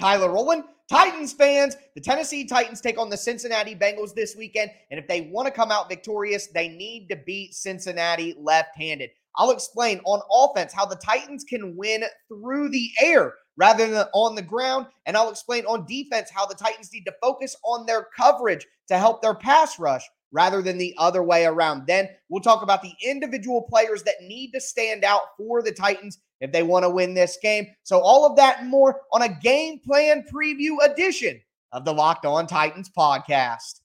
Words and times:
Tyler 0.00 0.30
Rowland. 0.30 0.64
Titans 0.88 1.34
fans, 1.34 1.76
the 1.94 2.00
Tennessee 2.00 2.46
Titans 2.46 2.80
take 2.80 2.98
on 2.98 3.10
the 3.10 3.16
Cincinnati 3.16 3.76
Bengals 3.76 4.14
this 4.14 4.34
weekend. 4.34 4.70
And 4.90 4.98
if 4.98 5.06
they 5.06 5.20
want 5.20 5.46
to 5.46 5.52
come 5.52 5.70
out 5.70 5.90
victorious, 5.90 6.46
they 6.48 6.68
need 6.68 7.08
to 7.10 7.16
beat 7.16 7.54
Cincinnati 7.54 8.34
left 8.40 8.74
handed. 8.76 9.10
I'll 9.36 9.50
explain 9.50 10.00
on 10.06 10.22
offense 10.32 10.72
how 10.72 10.86
the 10.86 10.96
Titans 10.96 11.44
can 11.44 11.76
win 11.76 12.02
through 12.28 12.70
the 12.70 12.90
air 13.00 13.34
rather 13.58 13.88
than 13.88 14.06
on 14.14 14.34
the 14.34 14.42
ground. 14.42 14.86
And 15.04 15.18
I'll 15.18 15.30
explain 15.30 15.66
on 15.66 15.86
defense 15.86 16.30
how 16.34 16.46
the 16.46 16.54
Titans 16.54 16.90
need 16.92 17.04
to 17.04 17.14
focus 17.20 17.54
on 17.62 17.84
their 17.84 18.06
coverage 18.16 18.66
to 18.88 18.98
help 18.98 19.20
their 19.20 19.34
pass 19.34 19.78
rush 19.78 20.02
rather 20.32 20.62
than 20.62 20.78
the 20.78 20.94
other 20.96 21.22
way 21.22 21.44
around. 21.44 21.86
Then 21.86 22.08
we'll 22.30 22.40
talk 22.40 22.62
about 22.62 22.82
the 22.82 22.94
individual 23.04 23.62
players 23.62 24.02
that 24.04 24.22
need 24.22 24.52
to 24.52 24.60
stand 24.60 25.04
out 25.04 25.22
for 25.36 25.62
the 25.62 25.72
Titans 25.72 26.18
if 26.40 26.52
they 26.52 26.62
want 26.62 26.84
to 26.84 26.90
win 26.90 27.14
this 27.14 27.38
game. 27.42 27.66
So, 27.82 28.00
all 28.00 28.26
of 28.26 28.36
that 28.36 28.60
and 28.60 28.68
more 28.70 29.00
on 29.12 29.22
a 29.22 29.28
game 29.28 29.80
plan 29.80 30.24
preview 30.32 30.76
edition 30.82 31.40
of 31.72 31.84
the 31.84 31.92
Locked 31.92 32.26
On 32.26 32.46
Titans 32.46 32.90
podcast. 32.96 33.80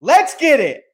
Let's 0.00 0.36
get 0.36 0.60
it. 0.60 0.84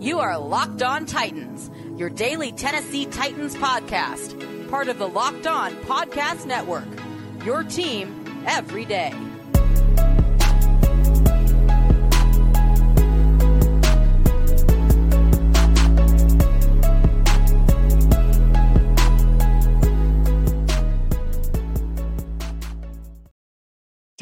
You 0.00 0.18
are 0.18 0.36
Locked 0.38 0.82
On 0.82 1.06
Titans, 1.06 1.70
your 1.96 2.10
daily 2.10 2.50
Tennessee 2.50 3.06
Titans 3.06 3.54
podcast, 3.54 4.68
part 4.68 4.88
of 4.88 4.98
the 4.98 5.08
Locked 5.08 5.46
On 5.46 5.72
Podcast 5.84 6.44
Network. 6.44 6.88
Your 7.44 7.62
team 7.62 8.44
every 8.46 8.84
day. 8.84 9.12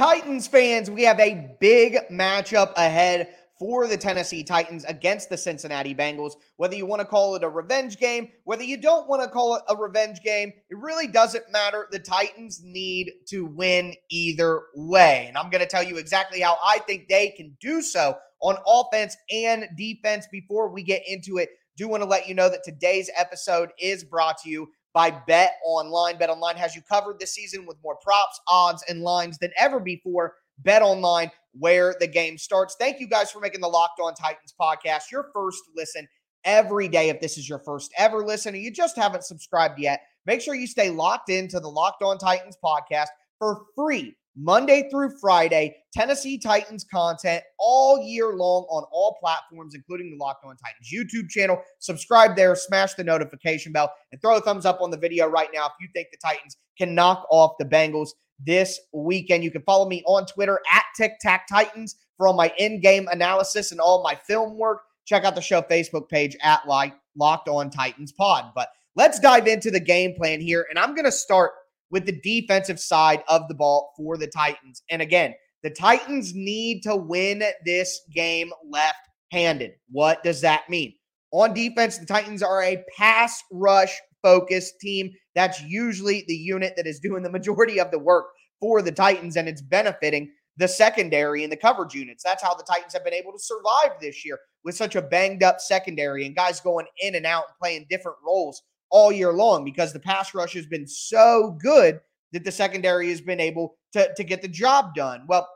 Titans 0.01 0.49
fans, 0.49 0.91
we 0.91 1.03
have 1.03 1.21
a 1.21 1.55
big 1.61 1.99
matchup 2.11 2.73
ahead 2.75 3.35
for 3.59 3.87
the 3.87 3.99
Tennessee 3.99 4.43
Titans 4.43 4.83
against 4.87 5.29
the 5.29 5.37
Cincinnati 5.37 5.95
Bengals. 5.95 6.37
Whether 6.57 6.75
you 6.75 6.87
want 6.87 7.01
to 7.01 7.07
call 7.07 7.35
it 7.35 7.45
a 7.45 7.51
revenge 7.51 7.99
game, 7.99 8.31
whether 8.45 8.63
you 8.63 8.79
don't 8.79 9.11
want 9.11 9.23
to 9.23 9.29
call 9.29 9.57
it 9.57 9.63
a 9.69 9.77
revenge 9.77 10.23
game, 10.23 10.55
it 10.71 10.79
really 10.79 11.07
doesn't 11.07 11.53
matter. 11.53 11.87
The 11.91 11.99
Titans 11.99 12.63
need 12.65 13.13
to 13.29 13.45
win 13.45 13.93
either 14.09 14.63
way. 14.75 15.27
And 15.29 15.37
I'm 15.37 15.51
going 15.51 15.61
to 15.61 15.69
tell 15.69 15.83
you 15.83 15.99
exactly 15.99 16.41
how 16.41 16.57
I 16.65 16.79
think 16.79 17.07
they 17.07 17.35
can 17.37 17.55
do 17.61 17.83
so 17.83 18.17
on 18.41 18.57
offense 18.67 19.19
and 19.31 19.67
defense 19.77 20.27
before 20.33 20.73
we 20.73 20.83
get 20.83 21.03
into 21.07 21.37
it. 21.37 21.51
Do 21.77 21.89
want 21.89 22.03
to 22.03 22.09
let 22.09 22.27
you 22.27 22.35
know 22.35 22.49
that 22.49 22.65
today's 22.65 23.11
episode 23.19 23.69
is 23.79 24.03
brought 24.03 24.39
to 24.45 24.49
you 24.49 24.69
by 24.93 25.11
Bet 25.11 25.55
Online. 25.65 26.19
Bet 26.19 26.31
Online 26.31 26.57
has 26.57 26.75
you 26.75 26.83
covered 26.83 27.19
this 27.19 27.35
season 27.35 27.67
with 27.67 27.77
more 27.83 27.97
props, 27.97 28.41
odds, 28.49 28.85
and 28.89 29.03
lines 29.03 29.39
than 29.39 29.51
ever 29.59 29.81
before. 29.81 30.35
Bet 30.59 30.83
Online, 30.83 31.31
where 31.53 31.95
the 32.01 32.07
game 32.07 32.37
starts. 32.37 32.77
Thank 32.79 33.01
you 33.01 33.09
guys 33.09 33.31
for 33.31 33.41
making 33.41 33.61
the 33.61 33.69
Locked 33.69 34.01
On 34.01 34.15
Titans 34.15 34.55
podcast 34.61 35.11
your 35.11 35.31
first 35.35 35.63
listen 35.75 36.07
every 36.45 36.89
day. 36.89 37.09
If 37.09 37.21
this 37.21 37.39
is 37.39 37.49
your 37.49 37.61
first 37.61 37.93
ever 37.97 38.25
listen 38.25 38.55
or 38.55 38.59
you 38.59 38.71
just 38.71 38.97
haven't 38.97 39.25
subscribed 39.25 39.79
yet, 39.79 40.03
make 40.27 40.41
sure 40.41 40.55
you 40.55 40.67
stay 40.67 40.91
locked 40.91 41.31
into 41.31 41.61
the 41.61 41.71
Locked 41.71 42.03
On 42.03 42.19
Titans 42.19 42.57
podcast 42.63 43.09
for 43.39 43.63
free 43.75 44.15
Monday 44.43 44.89
through 44.91 45.11
Friday, 45.21 45.77
Tennessee 45.93 46.39
Titans 46.39 46.85
content 46.85 47.43
all 47.59 48.03
year 48.03 48.33
long 48.33 48.63
on 48.71 48.85
all 48.91 49.19
platforms, 49.21 49.75
including 49.75 50.11
the 50.11 50.17
Locked 50.17 50.47
On 50.47 50.57
Titans 50.57 50.89
YouTube 50.91 51.29
channel. 51.29 51.61
Subscribe 51.79 52.37
there, 52.37 52.55
smash 52.55 52.95
the 52.95 53.05
notification 53.05 53.71
bell, 53.71 53.93
and 54.11 54.21
throw 54.23 54.37
a 54.39 54.41
thumbs 54.41 54.65
up 54.65 54.81
on 54.81 54.91
the 54.91 54.97
video 54.97 55.27
right 55.27 55.51
now 55.53 55.67
if 55.67 55.73
you 55.79 55.89
think 55.93 56.09
the 56.11 56.17
Titans 56.17 56.57
can 56.79 56.95
knock 56.95 57.27
off 57.31 57.53
the 57.59 57.67
Bengals 57.67 58.11
this 58.39 58.81
weekend. 58.95 59.45
You 59.45 59.51
can 59.51 59.63
follow 59.63 59.87
me 59.87 60.03
on 60.07 60.25
Twitter 60.25 60.59
at 60.73 60.85
Tic 60.97 61.19
Tac 61.21 61.47
Titans 61.47 61.97
for 62.17 62.27
all 62.27 62.35
my 62.35 62.51
in 62.59 62.81
game 62.81 63.09
analysis 63.09 63.73
and 63.73 63.81
all 63.81 64.03
my 64.03 64.15
film 64.15 64.57
work. 64.57 64.83
Check 65.05 65.25
out 65.25 65.35
the 65.35 65.43
show 65.43 65.61
Facebook 65.61 66.09
page 66.09 66.35
at 66.43 66.67
like 66.67 66.95
Locked 67.15 67.49
On 67.49 67.69
Titans 67.69 68.13
Pod. 68.13 68.53
But 68.55 68.71
let's 68.97 69.21
dive 69.21 69.47
into 69.47 69.71
the 69.71 69.81
game 69.81 70.15
plan 70.15 70.41
here, 70.41 70.67
and 70.71 70.79
I'm 70.79 70.95
going 70.95 71.05
to 71.05 71.13
start 71.13 71.53
with 71.91 72.07
the 72.07 72.21
defensive 72.23 72.81
side 72.81 73.23
of 73.29 73.49
the 73.49 73.55
ball 73.55 73.93
for 73.97 74.17
the 74.17 74.27
Titans. 74.27 74.83
And 74.91 75.03
again, 75.03 75.35
the 75.63 75.71
Titans 75.71 76.35
need 76.35 76.83
to 76.83 76.97
win 76.97 77.43
this 77.65 78.01
game 78.15 78.53
left 78.69 78.99
handed. 79.33 79.73
What 79.91 80.23
does 80.23 80.41
that 80.41 80.69
mean? 80.69 80.95
On 81.33 81.55
defense, 81.55 81.99
the 81.99 82.07
Titans 82.07 82.43
are 82.43 82.63
a 82.63 82.83
pass 82.97 83.43
rush 83.53 83.97
focused 84.23 84.81
team. 84.81 85.11
That's 85.35 85.63
usually 85.63 86.25
the 86.27 86.35
unit 86.35 86.75
that 86.77 86.87
is 86.87 87.01
doing 87.01 87.23
the 87.23 87.31
majority 87.31 87.79
of 87.79 87.91
the 87.91 87.99
work 87.99 88.27
for 88.61 88.83
the 88.83 88.93
Titans, 88.93 89.37
and 89.37 89.49
it's 89.49 89.63
benefiting 89.63 90.33
the 90.57 90.69
secondary 90.69 91.43
and 91.43 91.53
the 91.53 91.57
coverage 91.57 91.95
units. 91.95 92.23
That's 92.23 92.43
how 92.43 92.55
the 92.55 92.65
Titans 92.65 92.93
have 92.93 93.05
been 93.05 93.15
able 93.15 93.33
to 93.33 93.39
survive 93.39 93.99
this 94.01 94.25
year 94.25 94.39
with 94.65 94.77
such 94.77 94.97
a 94.97 95.03
banged 95.03 95.43
up 95.43 95.61
secondary 95.61 96.27
and 96.27 96.37
guys 96.37 96.61
going 96.61 96.87
in 97.01 97.15
and 97.15 97.25
out 97.25 97.45
and 97.49 97.57
playing 97.61 97.87
different 97.89 98.19
roles 98.27 98.63
all 98.91 99.13
year 99.13 99.33
long 99.33 99.65
because 99.65 99.93
the 99.93 100.01
pass 100.01 100.35
rush 100.35 100.55
has 100.55 100.67
been 100.67 100.87
so 100.87 101.57
good 101.61 102.01
that 102.33 102.45
the 102.45 102.53
secondary 102.53 103.09
has 103.11 103.21
been 103.21 103.41
able 103.41 103.77
to, 103.93 104.13
to 104.15 104.25
get 104.25 104.43
the 104.43 104.49
job 104.49 104.95
done. 104.95 105.25
Well, 105.27 105.49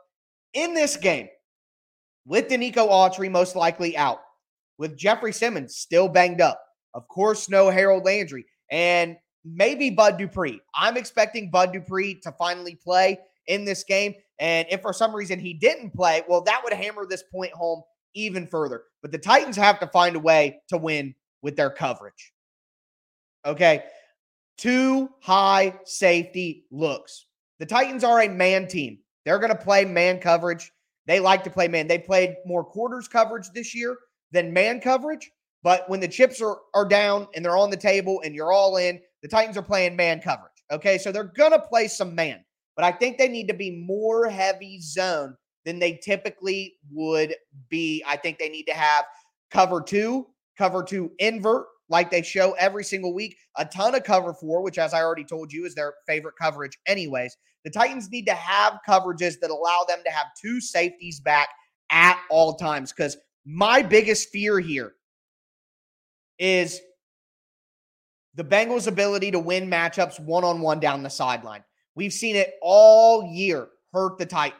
in 0.53 0.73
this 0.73 0.97
game, 0.97 1.29
with 2.25 2.47
Denico 2.47 2.89
Autry 2.89 3.29
most 3.29 3.55
likely 3.55 3.95
out, 3.95 4.21
with 4.77 4.97
Jeffrey 4.97 5.31
Simmons 5.31 5.77
still 5.77 6.09
banged 6.09 6.41
up, 6.41 6.61
of 6.93 7.07
course, 7.07 7.49
no 7.49 7.69
Harold 7.69 8.03
Landry, 8.03 8.45
and 8.71 9.15
maybe 9.45 9.89
Bud 9.89 10.17
Dupree. 10.17 10.59
I'm 10.73 10.97
expecting 10.97 11.51
Bud 11.51 11.71
Dupree 11.71 12.19
to 12.23 12.31
finally 12.33 12.75
play 12.75 13.19
in 13.47 13.63
this 13.63 13.83
game. 13.83 14.13
And 14.39 14.67
if 14.69 14.81
for 14.81 14.91
some 14.91 15.15
reason 15.15 15.39
he 15.39 15.53
didn't 15.53 15.91
play, 15.91 16.23
well, 16.27 16.41
that 16.41 16.61
would 16.63 16.73
hammer 16.73 17.05
this 17.05 17.23
point 17.31 17.53
home 17.53 17.83
even 18.15 18.47
further. 18.47 18.83
But 19.01 19.11
the 19.11 19.17
Titans 19.17 19.55
have 19.55 19.79
to 19.79 19.87
find 19.87 20.15
a 20.15 20.19
way 20.19 20.61
to 20.69 20.77
win 20.77 21.13
with 21.41 21.55
their 21.55 21.69
coverage. 21.69 22.33
Okay. 23.45 23.83
Two 24.57 25.09
high 25.21 25.73
safety 25.85 26.65
looks. 26.71 27.27
The 27.59 27.65
Titans 27.65 28.03
are 28.03 28.21
a 28.21 28.29
man 28.29 28.67
team. 28.67 28.99
They're 29.25 29.39
going 29.39 29.55
to 29.55 29.63
play 29.63 29.85
man 29.85 30.19
coverage. 30.19 30.71
They 31.07 31.19
like 31.19 31.43
to 31.43 31.49
play 31.49 31.67
man. 31.67 31.87
They 31.87 31.99
played 31.99 32.35
more 32.45 32.63
quarters 32.63 33.07
coverage 33.07 33.49
this 33.53 33.75
year 33.75 33.97
than 34.31 34.53
man 34.53 34.79
coverage. 34.79 35.29
But 35.63 35.89
when 35.89 35.99
the 35.99 36.07
chips 36.07 36.41
are, 36.41 36.57
are 36.73 36.87
down 36.87 37.27
and 37.35 37.43
they're 37.43 37.57
on 37.57 37.69
the 37.69 37.77
table 37.77 38.21
and 38.23 38.35
you're 38.35 38.51
all 38.51 38.77
in, 38.77 38.99
the 39.21 39.27
Titans 39.27 39.57
are 39.57 39.63
playing 39.63 39.95
man 39.95 40.19
coverage. 40.21 40.51
Okay. 40.71 40.97
So 40.97 41.11
they're 41.11 41.23
going 41.23 41.51
to 41.51 41.59
play 41.59 41.87
some 41.87 42.15
man. 42.15 42.43
But 42.75 42.85
I 42.85 42.91
think 42.91 43.17
they 43.17 43.29
need 43.29 43.47
to 43.47 43.53
be 43.53 43.71
more 43.71 44.27
heavy 44.27 44.79
zone 44.81 45.35
than 45.65 45.79
they 45.79 45.93
typically 45.93 46.75
would 46.91 47.35
be. 47.69 48.03
I 48.05 48.17
think 48.17 48.37
they 48.37 48.49
need 48.49 48.65
to 48.65 48.73
have 48.73 49.05
cover 49.51 49.81
two, 49.81 50.27
cover 50.57 50.83
two 50.83 51.11
invert, 51.19 51.65
like 51.89 52.09
they 52.09 52.21
show 52.21 52.53
every 52.53 52.83
single 52.83 53.13
week. 53.13 53.37
A 53.57 53.65
ton 53.65 53.95
of 53.95 54.03
cover 54.03 54.33
four, 54.33 54.61
which, 54.61 54.77
as 54.77 54.93
I 54.93 55.01
already 55.01 55.23
told 55.23 55.51
you, 55.51 55.65
is 55.65 55.75
their 55.75 55.93
favorite 56.07 56.35
coverage, 56.41 56.77
anyways. 56.87 57.35
The 57.63 57.71
Titans 57.71 58.09
need 58.09 58.25
to 58.27 58.33
have 58.33 58.79
coverages 58.87 59.39
that 59.41 59.49
allow 59.49 59.85
them 59.87 59.99
to 60.05 60.11
have 60.11 60.27
two 60.39 60.61
safeties 60.61 61.19
back 61.19 61.49
at 61.91 62.19
all 62.29 62.55
times. 62.55 62.91
Because 62.91 63.17
my 63.45 63.81
biggest 63.81 64.29
fear 64.29 64.59
here 64.59 64.93
is 66.37 66.79
the 68.35 68.43
Bengals' 68.43 68.87
ability 68.87 69.31
to 69.31 69.39
win 69.39 69.69
matchups 69.69 70.19
one 70.19 70.43
on 70.43 70.61
one 70.61 70.79
down 70.79 71.03
the 71.03 71.09
sideline. 71.09 71.63
We've 71.95 72.13
seen 72.13 72.35
it 72.35 72.55
all 72.61 73.31
year 73.31 73.69
hurt 73.93 74.17
the 74.17 74.25
Titans. 74.25 74.59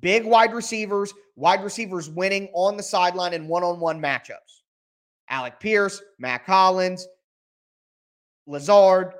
Big 0.00 0.24
wide 0.24 0.54
receivers, 0.54 1.12
wide 1.36 1.62
receivers 1.62 2.08
winning 2.08 2.48
on 2.54 2.76
the 2.76 2.82
sideline 2.82 3.34
in 3.34 3.46
one 3.46 3.62
on 3.62 3.78
one 3.78 4.00
matchups. 4.00 4.61
Alec 5.32 5.58
Pierce, 5.58 6.02
Matt 6.18 6.44
Collins, 6.46 7.08
Lazard, 8.46 9.14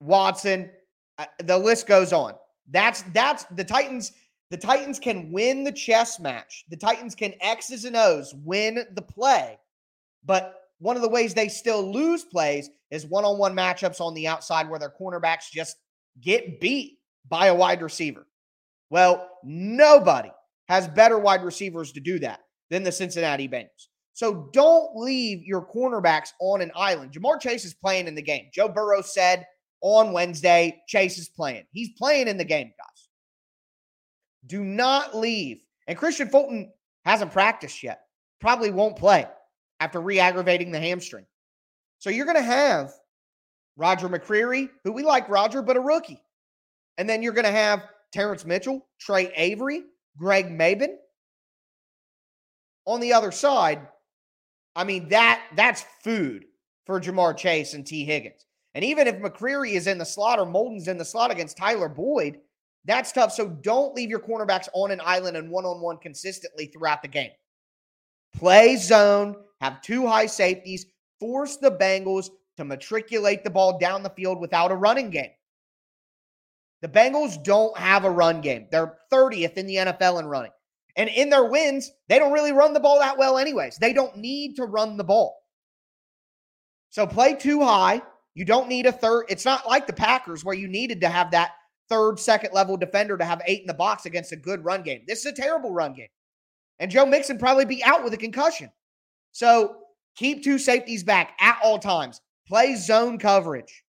Watson. 0.00 0.70
Uh, 1.18 1.26
the 1.44 1.56
list 1.56 1.86
goes 1.86 2.12
on. 2.12 2.34
That's 2.70 3.02
that's 3.14 3.44
the 3.44 3.64
Titans. 3.64 4.12
The 4.50 4.56
Titans 4.56 4.98
can 4.98 5.30
win 5.30 5.62
the 5.62 5.72
chess 5.72 6.18
match. 6.18 6.64
The 6.70 6.76
Titans 6.76 7.14
can 7.14 7.34
X's 7.40 7.84
and 7.84 7.96
O's 7.96 8.34
win 8.44 8.84
the 8.94 9.02
play. 9.02 9.58
But 10.24 10.54
one 10.78 10.96
of 10.96 11.02
the 11.02 11.08
ways 11.08 11.34
they 11.34 11.48
still 11.48 11.92
lose 11.92 12.24
plays 12.24 12.70
is 12.90 13.06
one 13.06 13.24
on 13.24 13.38
one 13.38 13.54
matchups 13.54 14.00
on 14.00 14.14
the 14.14 14.26
outside 14.26 14.68
where 14.68 14.78
their 14.78 14.92
cornerbacks 15.00 15.50
just 15.52 15.76
get 16.20 16.60
beat 16.60 16.98
by 17.28 17.46
a 17.46 17.54
wide 17.54 17.82
receiver. 17.82 18.26
Well, 18.88 19.28
nobody 19.42 20.30
has 20.68 20.88
better 20.88 21.18
wide 21.18 21.42
receivers 21.42 21.92
to 21.92 22.00
do 22.00 22.18
that 22.20 22.40
than 22.70 22.84
the 22.84 22.92
Cincinnati 22.92 23.48
Bengals. 23.48 23.88
So 24.16 24.48
don't 24.54 24.96
leave 24.96 25.44
your 25.44 25.60
cornerbacks 25.60 26.30
on 26.40 26.62
an 26.62 26.72
island. 26.74 27.12
Ja'Marr 27.12 27.38
Chase 27.38 27.66
is 27.66 27.74
playing 27.74 28.08
in 28.08 28.14
the 28.14 28.22
game. 28.22 28.46
Joe 28.50 28.66
Burrow 28.66 29.02
said 29.02 29.46
on 29.82 30.10
Wednesday, 30.10 30.82
Chase 30.88 31.18
is 31.18 31.28
playing. 31.28 31.64
He's 31.70 31.90
playing 31.98 32.26
in 32.26 32.38
the 32.38 32.44
game, 32.44 32.72
guys. 32.78 33.08
Do 34.46 34.64
not 34.64 35.14
leave. 35.14 35.58
And 35.86 35.98
Kristian 35.98 36.30
Fulton 36.30 36.72
hasn't 37.04 37.30
practiced 37.30 37.82
yet. 37.82 38.04
Probably 38.40 38.70
won't 38.70 38.96
play 38.96 39.26
after 39.80 40.00
re 40.00 40.18
aggravating 40.18 40.70
the 40.70 40.80
hamstring. 40.80 41.26
So 41.98 42.08
you're 42.08 42.24
going 42.24 42.38
to 42.38 42.42
have 42.42 42.92
Roger 43.76 44.08
McCreary, 44.08 44.70
who 44.82 44.92
we 44.92 45.02
like 45.02 45.28
Roger, 45.28 45.60
but 45.60 45.76
a 45.76 45.80
rookie. 45.80 46.22
And 46.96 47.06
then 47.06 47.22
you're 47.22 47.34
going 47.34 47.44
to 47.44 47.50
have 47.50 47.82
Terrance 48.14 48.46
Mitchell, 48.46 48.86
Tre 48.98 49.30
Avery, 49.36 49.82
Greg 50.16 50.46
Mabin. 50.46 50.94
On 52.86 52.98
the 52.98 53.12
other 53.12 53.30
side, 53.30 53.86
I 54.76 54.84
mean 54.84 55.08
that 55.08 55.42
that's 55.56 55.84
food 56.04 56.44
for 56.84 57.00
Ja'Marr 57.00 57.36
Chase 57.36 57.74
and 57.74 57.84
Tee 57.84 58.04
Higgins. 58.04 58.46
And 58.74 58.84
even 58.84 59.06
if 59.06 59.16
McCreary 59.16 59.72
is 59.72 59.86
in 59.86 59.96
the 59.96 60.04
slot 60.04 60.38
or 60.38 60.44
Molden's 60.44 60.86
in 60.86 60.98
the 60.98 61.04
slot 61.04 61.30
against 61.30 61.56
Tyler 61.56 61.88
Boyd, 61.88 62.38
that's 62.84 63.10
tough. 63.10 63.32
So 63.32 63.48
don't 63.48 63.94
leave 63.94 64.10
your 64.10 64.20
cornerbacks 64.20 64.68
on 64.74 64.90
an 64.90 65.00
island 65.02 65.36
and 65.36 65.50
one 65.50 65.64
on 65.64 65.80
one 65.80 65.96
consistently 65.96 66.66
throughout 66.66 67.00
the 67.00 67.08
game. 67.08 67.30
Play 68.34 68.76
zone, 68.76 69.34
have 69.62 69.80
two 69.80 70.06
high 70.06 70.26
safeties, 70.26 70.86
force 71.18 71.56
the 71.56 71.70
Bengals 71.70 72.28
to 72.58 72.64
matriculate 72.64 73.44
the 73.44 73.50
ball 73.50 73.78
down 73.78 74.02
the 74.02 74.10
field 74.10 74.40
without 74.40 74.70
a 74.70 74.76
running 74.76 75.08
game. 75.10 75.30
The 76.82 76.88
Bengals 76.88 77.42
don't 77.42 77.76
have 77.78 78.04
a 78.04 78.10
run 78.10 78.42
game. 78.42 78.66
They're 78.70 78.98
30th 79.10 79.54
in 79.54 79.66
the 79.66 79.76
NFL 79.76 80.20
in 80.20 80.26
running. 80.26 80.52
And 80.96 81.10
in 81.10 81.28
their 81.28 81.44
wins, 81.44 81.92
they 82.08 82.18
don't 82.18 82.32
really 82.32 82.52
run 82.52 82.72
the 82.72 82.80
ball 82.80 82.98
that 82.98 83.18
well, 83.18 83.36
anyways. 83.36 83.76
They 83.76 83.92
don't 83.92 84.16
need 84.16 84.56
to 84.56 84.64
run 84.64 84.96
the 84.96 85.04
ball. 85.04 85.36
So 86.90 87.06
play 87.06 87.34
too 87.34 87.62
high. 87.62 88.00
You 88.34 88.44
don't 88.44 88.68
need 88.68 88.86
a 88.86 88.92
third. 88.92 89.26
It's 89.28 89.44
not 89.44 89.66
like 89.66 89.86
the 89.86 89.92
Packers 89.92 90.44
where 90.44 90.54
you 90.54 90.68
needed 90.68 91.00
to 91.02 91.08
have 91.08 91.30
that 91.32 91.52
third, 91.88 92.18
second 92.18 92.52
level 92.52 92.76
defender 92.76 93.16
to 93.18 93.24
have 93.24 93.42
eight 93.46 93.60
in 93.60 93.66
the 93.66 93.74
box 93.74 94.06
against 94.06 94.32
a 94.32 94.36
good 94.36 94.64
run 94.64 94.82
game. 94.82 95.02
This 95.06 95.20
is 95.20 95.26
a 95.26 95.34
terrible 95.34 95.72
run 95.72 95.92
game. 95.92 96.08
And 96.78 96.90
Joe 96.90 97.06
Mixon 97.06 97.38
probably 97.38 97.64
be 97.64 97.84
out 97.84 98.02
with 98.02 98.14
a 98.14 98.18
concussion. 98.18 98.70
So 99.32 99.76
keep 100.16 100.42
two 100.42 100.58
safeties 100.58 101.04
back 101.04 101.36
at 101.40 101.58
all 101.62 101.78
times. 101.78 102.20
Play 102.48 102.76
zone 102.76 103.18
coverage. 103.18 103.84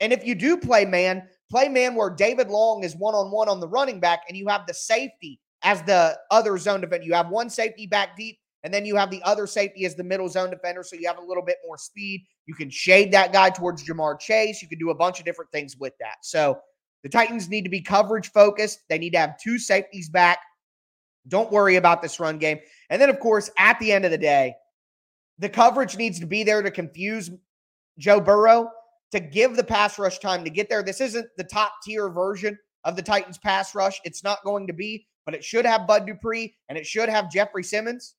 And 0.00 0.12
if 0.12 0.26
you 0.26 0.34
do 0.34 0.56
play 0.56 0.84
man, 0.84 1.22
play 1.50 1.68
man 1.68 1.94
where 1.94 2.10
David 2.10 2.48
Long 2.48 2.84
is 2.84 2.96
one 2.96 3.14
on 3.14 3.30
one 3.30 3.48
on 3.48 3.60
the 3.60 3.68
running 3.68 4.00
back 4.00 4.22
and 4.28 4.36
you 4.36 4.48
have 4.48 4.66
the 4.66 4.74
safety 4.74 5.40
as 5.62 5.82
the 5.82 6.18
other 6.30 6.56
zone 6.58 6.80
defender. 6.80 7.06
You 7.06 7.14
have 7.14 7.28
one 7.28 7.50
safety 7.50 7.86
back 7.86 8.16
deep, 8.16 8.38
and 8.62 8.72
then 8.72 8.84
you 8.84 8.96
have 8.96 9.10
the 9.10 9.22
other 9.22 9.46
safety 9.46 9.84
as 9.84 9.94
the 9.94 10.04
middle 10.04 10.28
zone 10.28 10.50
defender. 10.50 10.82
So 10.82 10.96
you 10.96 11.06
have 11.06 11.18
a 11.18 11.24
little 11.24 11.44
bit 11.44 11.56
more 11.66 11.78
speed. 11.78 12.24
You 12.46 12.54
can 12.54 12.70
shade 12.70 13.12
that 13.12 13.32
guy 13.32 13.50
towards 13.50 13.84
Ja'Marr 13.84 14.18
Chase. 14.18 14.62
You 14.62 14.68
can 14.68 14.78
do 14.78 14.90
a 14.90 14.94
bunch 14.94 15.18
of 15.18 15.24
different 15.24 15.50
things 15.52 15.76
with 15.76 15.92
that. 16.00 16.16
So 16.22 16.58
the 17.02 17.08
Titans 17.08 17.48
need 17.48 17.62
to 17.62 17.70
be 17.70 17.80
coverage 17.80 18.30
focused. 18.32 18.80
They 18.88 18.98
need 18.98 19.12
to 19.12 19.18
have 19.18 19.38
two 19.42 19.58
safeties 19.58 20.08
back. 20.08 20.38
Don't 21.28 21.52
worry 21.52 21.76
about 21.76 22.02
this 22.02 22.18
run 22.18 22.38
game. 22.38 22.58
And 22.88 23.00
then, 23.00 23.10
of 23.10 23.20
course, 23.20 23.50
at 23.58 23.78
the 23.78 23.92
end 23.92 24.04
of 24.04 24.10
the 24.10 24.18
day, 24.18 24.54
the 25.38 25.48
coverage 25.48 25.96
needs 25.96 26.20
to 26.20 26.26
be 26.26 26.44
there 26.44 26.62
to 26.62 26.70
confuse 26.70 27.30
Joe 27.98 28.20
Burrow, 28.20 28.70
to 29.12 29.20
give 29.20 29.56
the 29.56 29.64
pass 29.64 29.98
rush 29.98 30.18
time 30.18 30.44
to 30.44 30.50
get 30.50 30.68
there. 30.68 30.82
This 30.82 31.00
isn't 31.00 31.26
the 31.36 31.44
top 31.44 31.72
tier 31.84 32.08
version 32.08 32.58
of 32.84 32.96
the 32.96 33.02
Titans 33.02 33.38
pass 33.38 33.74
rush. 33.74 34.00
It's 34.04 34.24
not 34.24 34.44
going 34.44 34.66
to 34.66 34.72
be, 34.72 35.06
but 35.30 35.36
it 35.36 35.44
should 35.44 35.64
have 35.64 35.86
Bud 35.86 36.06
Dupree 36.06 36.56
and 36.68 36.76
it 36.76 36.84
should 36.84 37.08
have 37.08 37.30
Jeffrey 37.30 37.62
Simmons. 37.62 38.16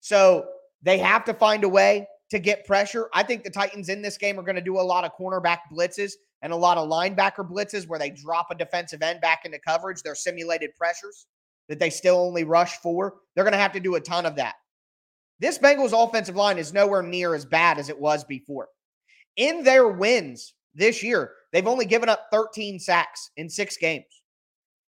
So 0.00 0.46
they 0.80 0.96
have 0.96 1.26
to 1.26 1.34
find 1.34 1.62
a 1.62 1.68
way 1.68 2.08
to 2.30 2.38
get 2.38 2.64
pressure. 2.64 3.10
I 3.12 3.22
think 3.22 3.44
the 3.44 3.50
Titans 3.50 3.90
in 3.90 4.00
this 4.00 4.16
game 4.16 4.40
are 4.40 4.42
going 4.42 4.56
to 4.56 4.62
do 4.62 4.78
a 4.78 4.80
lot 4.80 5.04
of 5.04 5.12
cornerback 5.20 5.58
blitzes 5.70 6.12
and 6.40 6.54
a 6.54 6.56
lot 6.56 6.78
of 6.78 6.88
linebacker 6.88 7.46
blitzes 7.46 7.86
where 7.86 7.98
they 7.98 8.08
drop 8.08 8.46
a 8.50 8.54
defensive 8.54 9.02
end 9.02 9.20
back 9.20 9.42
into 9.44 9.58
coverage. 9.58 10.02
They're 10.02 10.14
simulated 10.14 10.74
pressures 10.74 11.26
that 11.68 11.78
they 11.78 11.90
still 11.90 12.16
only 12.16 12.44
rush 12.44 12.78
for. 12.78 13.16
They're 13.34 13.44
going 13.44 13.52
to 13.52 13.58
have 13.58 13.72
to 13.72 13.80
do 13.80 13.96
a 13.96 14.00
ton 14.00 14.24
of 14.24 14.36
that. 14.36 14.54
This 15.38 15.58
Bengals 15.58 15.92
offensive 15.92 16.36
line 16.36 16.56
is 16.56 16.72
nowhere 16.72 17.02
near 17.02 17.34
as 17.34 17.44
bad 17.44 17.78
as 17.78 17.90
it 17.90 18.00
was 18.00 18.24
before. 18.24 18.68
In 19.36 19.64
their 19.64 19.88
wins 19.88 20.54
this 20.74 21.02
year, 21.02 21.32
they've 21.52 21.66
only 21.66 21.84
given 21.84 22.08
up 22.08 22.28
13 22.32 22.78
sacks 22.78 23.32
in 23.36 23.50
six 23.50 23.76
games. 23.76 24.19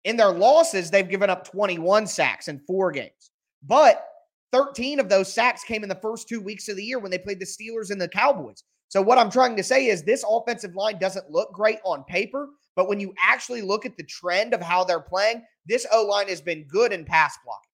In 0.05 0.17
their 0.17 0.31
losses, 0.31 0.89
they've 0.89 1.09
given 1.09 1.29
up 1.29 1.45
21 1.49 2.07
sacks 2.07 2.47
in 2.47 2.59
four 2.59 2.91
games. 2.91 3.31
But 3.63 4.05
13 4.51 4.99
of 4.99 5.09
those 5.09 5.31
sacks 5.31 5.63
came 5.63 5.83
in 5.83 5.89
the 5.89 5.95
first 5.95 6.27
two 6.27 6.41
weeks 6.41 6.69
of 6.69 6.77
the 6.77 6.83
year 6.83 6.99
when 6.99 7.11
they 7.11 7.17
played 7.17 7.39
the 7.39 7.45
Steelers 7.45 7.91
and 7.91 7.99
the 7.99 8.07
Cowboys. 8.07 8.63
So, 8.87 9.01
what 9.01 9.19
I'm 9.19 9.29
trying 9.29 9.55
to 9.55 9.63
say 9.63 9.87
is 9.87 10.01
this 10.01 10.25
offensive 10.27 10.75
line 10.75 10.97
doesn't 10.97 11.29
look 11.29 11.53
great 11.53 11.79
on 11.85 12.03
paper, 12.05 12.49
but 12.75 12.87
when 12.87 12.99
you 12.99 13.13
actually 13.19 13.61
look 13.61 13.85
at 13.85 13.95
the 13.97 14.03
trend 14.03 14.53
of 14.53 14.61
how 14.61 14.83
they're 14.83 14.99
playing, 14.99 15.43
this 15.67 15.85
O 15.91 16.05
line 16.05 16.27
has 16.27 16.41
been 16.41 16.65
good 16.67 16.91
in 16.91 17.05
pass 17.05 17.37
blocking. 17.45 17.69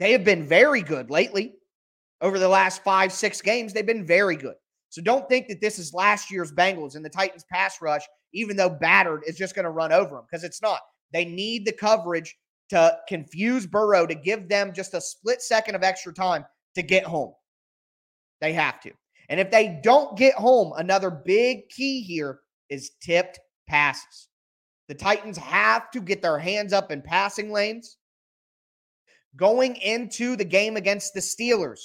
They 0.00 0.12
have 0.12 0.24
been 0.24 0.46
very 0.46 0.82
good 0.82 1.10
lately. 1.10 1.54
Over 2.20 2.38
the 2.38 2.48
last 2.48 2.82
five, 2.82 3.12
six 3.12 3.40
games, 3.40 3.72
they've 3.72 3.86
been 3.86 4.06
very 4.06 4.36
good. 4.36 4.54
So 4.88 5.02
don't 5.02 5.28
think 5.28 5.48
that 5.48 5.60
this 5.60 5.78
is 5.78 5.92
last 5.92 6.30
year's 6.30 6.50
Bengals 6.50 6.96
and 6.96 7.04
the 7.04 7.10
Titans 7.10 7.44
pass 7.50 7.80
rush, 7.82 8.02
even 8.32 8.56
though 8.56 8.70
battered, 8.70 9.22
is 9.26 9.36
just 9.36 9.54
going 9.54 9.64
to 9.64 9.70
run 9.70 9.92
over 9.92 10.16
them 10.16 10.24
because 10.28 10.42
it's 10.42 10.62
not. 10.62 10.80
They 11.12 11.24
need 11.24 11.64
the 11.64 11.72
coverage 11.72 12.36
to 12.70 12.98
confuse 13.08 13.66
Burrow 13.66 14.06
to 14.06 14.14
give 14.14 14.48
them 14.48 14.72
just 14.72 14.94
a 14.94 15.00
split 15.00 15.40
second 15.40 15.74
of 15.74 15.82
extra 15.82 16.12
time 16.12 16.44
to 16.74 16.82
get 16.82 17.04
home. 17.04 17.32
They 18.40 18.52
have 18.52 18.80
to. 18.80 18.90
And 19.28 19.40
if 19.40 19.50
they 19.50 19.80
don't 19.82 20.16
get 20.16 20.34
home, 20.34 20.72
another 20.76 21.10
big 21.10 21.68
key 21.68 22.02
here 22.02 22.40
is 22.68 22.92
tipped 23.02 23.40
passes. 23.68 24.28
The 24.88 24.94
Titans 24.94 25.38
have 25.38 25.90
to 25.92 26.00
get 26.00 26.22
their 26.22 26.38
hands 26.38 26.72
up 26.72 26.92
in 26.92 27.02
passing 27.02 27.50
lanes. 27.50 27.96
Going 29.36 29.76
into 29.76 30.36
the 30.36 30.44
game 30.44 30.76
against 30.76 31.12
the 31.12 31.20
Steelers, 31.20 31.80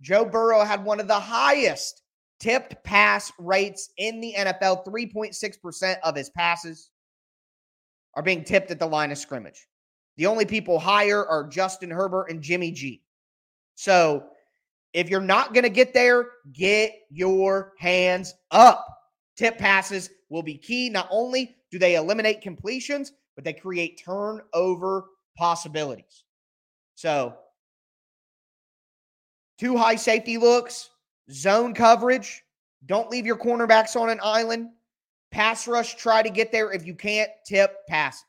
Joe 0.00 0.24
Burrow 0.24 0.64
had 0.64 0.84
one 0.84 1.00
of 1.00 1.08
the 1.08 1.18
highest 1.18 2.02
tipped 2.38 2.84
pass 2.84 3.32
rates 3.38 3.90
in 3.96 4.20
the 4.20 4.34
NFL. 4.36 4.86
3.6% 4.86 5.96
of 6.02 6.14
his 6.14 6.30
passes 6.30 6.90
are 8.16 8.22
being 8.22 8.44
tipped 8.44 8.70
at 8.70 8.78
the 8.78 8.86
line 8.86 9.10
of 9.10 9.18
scrimmage. 9.18 9.66
The 10.16 10.26
only 10.26 10.44
people 10.44 10.78
higher 10.78 11.26
are 11.26 11.46
Justin 11.48 11.90
Herbert 11.90 12.30
and 12.30 12.42
Jimmy 12.42 12.70
G. 12.70 13.02
So 13.74 14.24
if 14.92 15.10
you're 15.10 15.20
not 15.20 15.52
going 15.52 15.64
to 15.64 15.70
get 15.70 15.92
there, 15.92 16.28
get 16.52 16.92
your 17.10 17.72
hands 17.78 18.34
up. 18.52 18.86
Tip 19.36 19.58
passes 19.58 20.08
will 20.28 20.42
be 20.42 20.56
key. 20.56 20.88
Not 20.88 21.08
only 21.10 21.56
do 21.70 21.78
they 21.78 21.96
eliminate 21.96 22.40
completions, 22.40 23.12
but 23.34 23.44
they 23.44 23.52
create 23.52 24.00
turnover 24.04 25.06
possibilities. 25.36 26.22
So, 26.94 27.34
two 29.58 29.76
high 29.76 29.96
safety 29.96 30.38
looks, 30.38 30.90
zone 31.32 31.74
coverage. 31.74 32.44
Don't 32.86 33.10
leave 33.10 33.26
your 33.26 33.36
cornerbacks 33.36 34.00
on 34.00 34.10
an 34.10 34.20
island. 34.22 34.68
Pass 35.34 35.66
rush, 35.66 35.96
try 35.96 36.22
to 36.22 36.30
get 36.30 36.52
there. 36.52 36.70
If 36.70 36.86
you 36.86 36.94
can't, 36.94 37.28
tip 37.44 37.84
passes. 37.88 38.24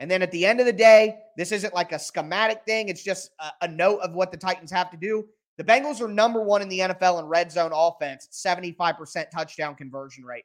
And 0.00 0.10
then 0.10 0.20
at 0.20 0.32
the 0.32 0.44
end 0.44 0.58
of 0.58 0.66
the 0.66 0.72
day, 0.72 1.14
this 1.36 1.52
isn't 1.52 1.72
like 1.72 1.92
a 1.92 1.98
schematic 1.98 2.62
thing. 2.66 2.88
It's 2.88 3.04
just 3.04 3.30
a, 3.38 3.66
a, 3.66 3.68
note 3.68 4.00
of 4.00 4.14
what 4.14 4.32
the 4.32 4.36
Titans 4.36 4.72
have 4.72 4.90
to 4.90 4.96
do. 4.96 5.24
The 5.58 5.62
Bengals 5.62 6.00
are 6.00 6.08
number 6.08 6.42
one 6.42 6.60
in 6.60 6.68
the 6.68 6.80
NFL 6.80 7.20
in 7.20 7.26
red 7.26 7.52
zone 7.52 7.70
offense, 7.72 8.28
75% 8.32 9.30
touchdown 9.30 9.76
conversion 9.76 10.24
rate. 10.24 10.44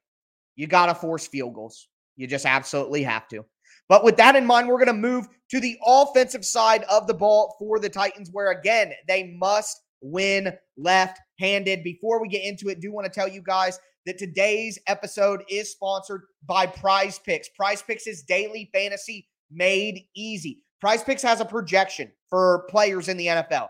You 0.55 0.67
got 0.67 0.85
to 0.85 0.93
force 0.93 1.25
field 1.25 1.55
goals. 1.55 1.87
You 2.17 2.27
just 2.27 2.45
absolutely 2.45 3.01
have 3.01 3.27
to. 3.29 3.43
But 3.87 4.03
with 4.03 4.15
that 4.17 4.35
in 4.35 4.45
mind, 4.45 4.67
we're 4.67 4.75
going 4.75 4.87
to 4.87 4.93
move 4.93 5.27
to 5.49 5.59
the 5.59 5.75
offensive 5.83 6.45
side 6.45 6.83
of 6.83 7.07
the 7.07 7.15
ball 7.15 7.55
for 7.57 7.79
the 7.79 7.89
Titans, 7.89 8.29
where 8.31 8.51
again, 8.51 8.93
they 9.07 9.35
must 9.39 9.81
win 10.01 10.53
left 10.77 11.19
handed. 11.39 11.83
Before 11.83 12.21
we 12.21 12.27
get 12.27 12.43
into 12.43 12.69
it, 12.69 12.79
do 12.79 12.91
want 12.91 13.05
to 13.05 13.11
tell 13.11 13.27
you 13.27 13.41
guys 13.41 13.79
that 14.09 14.17
today's 14.17 14.79
episode 14.87 15.43
is 15.47 15.71
sponsored 15.71 16.23
by 16.47 16.65
Prize 16.65 17.19
Picks. 17.19 17.47
Prize 17.49 17.83
Picks 17.83 18.07
is 18.07 18.23
daily 18.23 18.67
fantasy 18.73 19.27
made 19.51 20.03
easy. 20.15 20.63
Prize 20.81 21.03
Picks 21.03 21.21
has 21.21 21.41
a 21.41 21.45
projection 21.45 22.11
for 22.27 22.65
players 22.71 23.07
in 23.07 23.17
the 23.17 23.27
NFL 23.27 23.69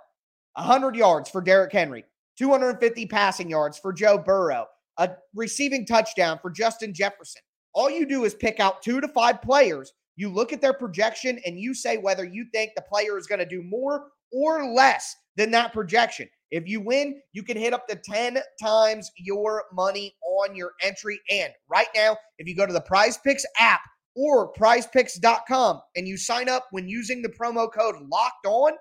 100 0.54 0.96
yards 0.96 1.30
for 1.30 1.42
Derrick 1.42 1.74
Henry, 1.74 2.06
250 2.38 3.06
passing 3.08 3.50
yards 3.50 3.78
for 3.78 3.92
Joe 3.92 4.18
Burrow, 4.18 4.66
a 4.98 5.10
receiving 5.36 5.86
touchdown 5.86 6.40
for 6.42 6.50
Justin 6.50 6.94
Jefferson. 6.94 7.42
All 7.74 7.90
you 7.90 8.06
do 8.06 8.24
is 8.24 8.34
pick 8.34 8.62
out 8.62 8.82
two 8.82 9.02
to 9.02 9.10
five 9.10 9.42
players. 9.42 9.92
You 10.16 10.30
look 10.30 10.54
at 10.54 10.62
their 10.62 10.74
projection 10.74 11.42
and 11.46 11.60
you 11.60 11.74
say 11.74 11.98
whether 11.98 12.24
you 12.24 12.46
think 12.54 12.72
the 12.78 12.82
player 12.84 13.18
is 13.18 13.28
going 13.28 13.40
to 13.40 13.46
do 13.46 13.62
more 13.62 14.08
or 14.32 14.72
less 14.72 15.18
than 15.36 15.52
that 15.52 15.74
projection. 15.74 16.30
If 16.52 16.68
you 16.68 16.82
win, 16.82 17.22
you 17.34 17.44
can 17.44 17.58
hit 17.58 17.74
up 17.74 17.88
to 17.88 17.96
10 17.96 18.40
times 18.62 19.12
your 19.18 19.66
money 19.72 20.16
on 20.44 20.56
your 20.56 20.72
entry. 20.84 21.20
And 21.30 21.52
right 21.70 21.88
now, 21.96 22.18
if 22.38 22.48
you 22.48 22.56
go 22.56 22.66
to 22.66 22.74
the 22.74 22.82
Prize 22.82 23.18
Picks 23.18 23.46
app 23.60 23.82
or 24.16 24.52
prizepicks.com 24.54 25.82
and 25.96 26.08
you 26.08 26.18
sign 26.18 26.50
up 26.50 26.68
when 26.72 26.88
using 26.88 27.22
the 27.22 27.30
promo 27.30 27.72
code 27.72 27.96
locked 28.12 28.46
on, 28.46 28.74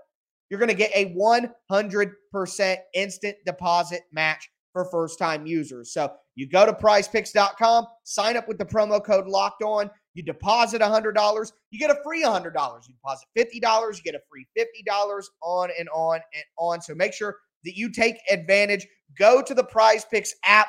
you're 0.50 0.60
going 0.60 0.70
to 0.70 0.74
get 0.74 0.90
a 0.94 1.14
100% 1.14 2.76
instant 2.94 3.36
deposit 3.44 4.02
match 4.12 4.48
for 4.72 4.84
first 4.90 5.18
time 5.18 5.46
users. 5.46 5.92
So 5.92 6.12
you 6.34 6.48
go 6.48 6.64
to 6.64 6.72
prizepicks.com, 6.72 7.86
sign 8.04 8.36
up 8.36 8.48
with 8.48 8.58
the 8.58 8.64
promo 8.64 9.04
code 9.04 9.26
locked 9.26 9.62
on. 9.62 9.90
You 10.14 10.22
deposit 10.22 10.80
$100, 10.80 11.52
you 11.70 11.78
get 11.78 11.90
a 11.90 11.98
free 12.02 12.24
$100. 12.24 12.44
You 12.44 12.94
deposit 12.94 13.26
$50, 13.36 13.96
you 13.96 14.02
get 14.04 14.14
a 14.14 14.20
free 14.30 14.46
$50 14.58 15.22
on 15.42 15.70
and 15.78 15.88
on 15.94 16.20
and 16.34 16.44
on. 16.58 16.80
So 16.80 16.94
make 16.94 17.12
sure 17.12 17.36
that 17.64 17.76
you 17.76 17.90
take 17.90 18.16
advantage. 18.30 18.86
Go 19.18 19.42
to 19.42 19.54
the 19.54 19.64
Prize 19.64 20.04
Picks 20.10 20.34
app, 20.44 20.68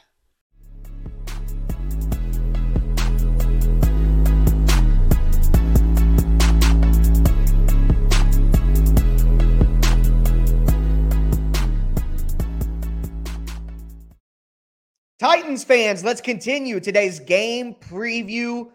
Titans 15.21 15.63
fans, 15.63 16.03
let's 16.03 16.19
continue 16.19 16.79
today's 16.79 17.19
game 17.19 17.75
preview, 17.75 18.71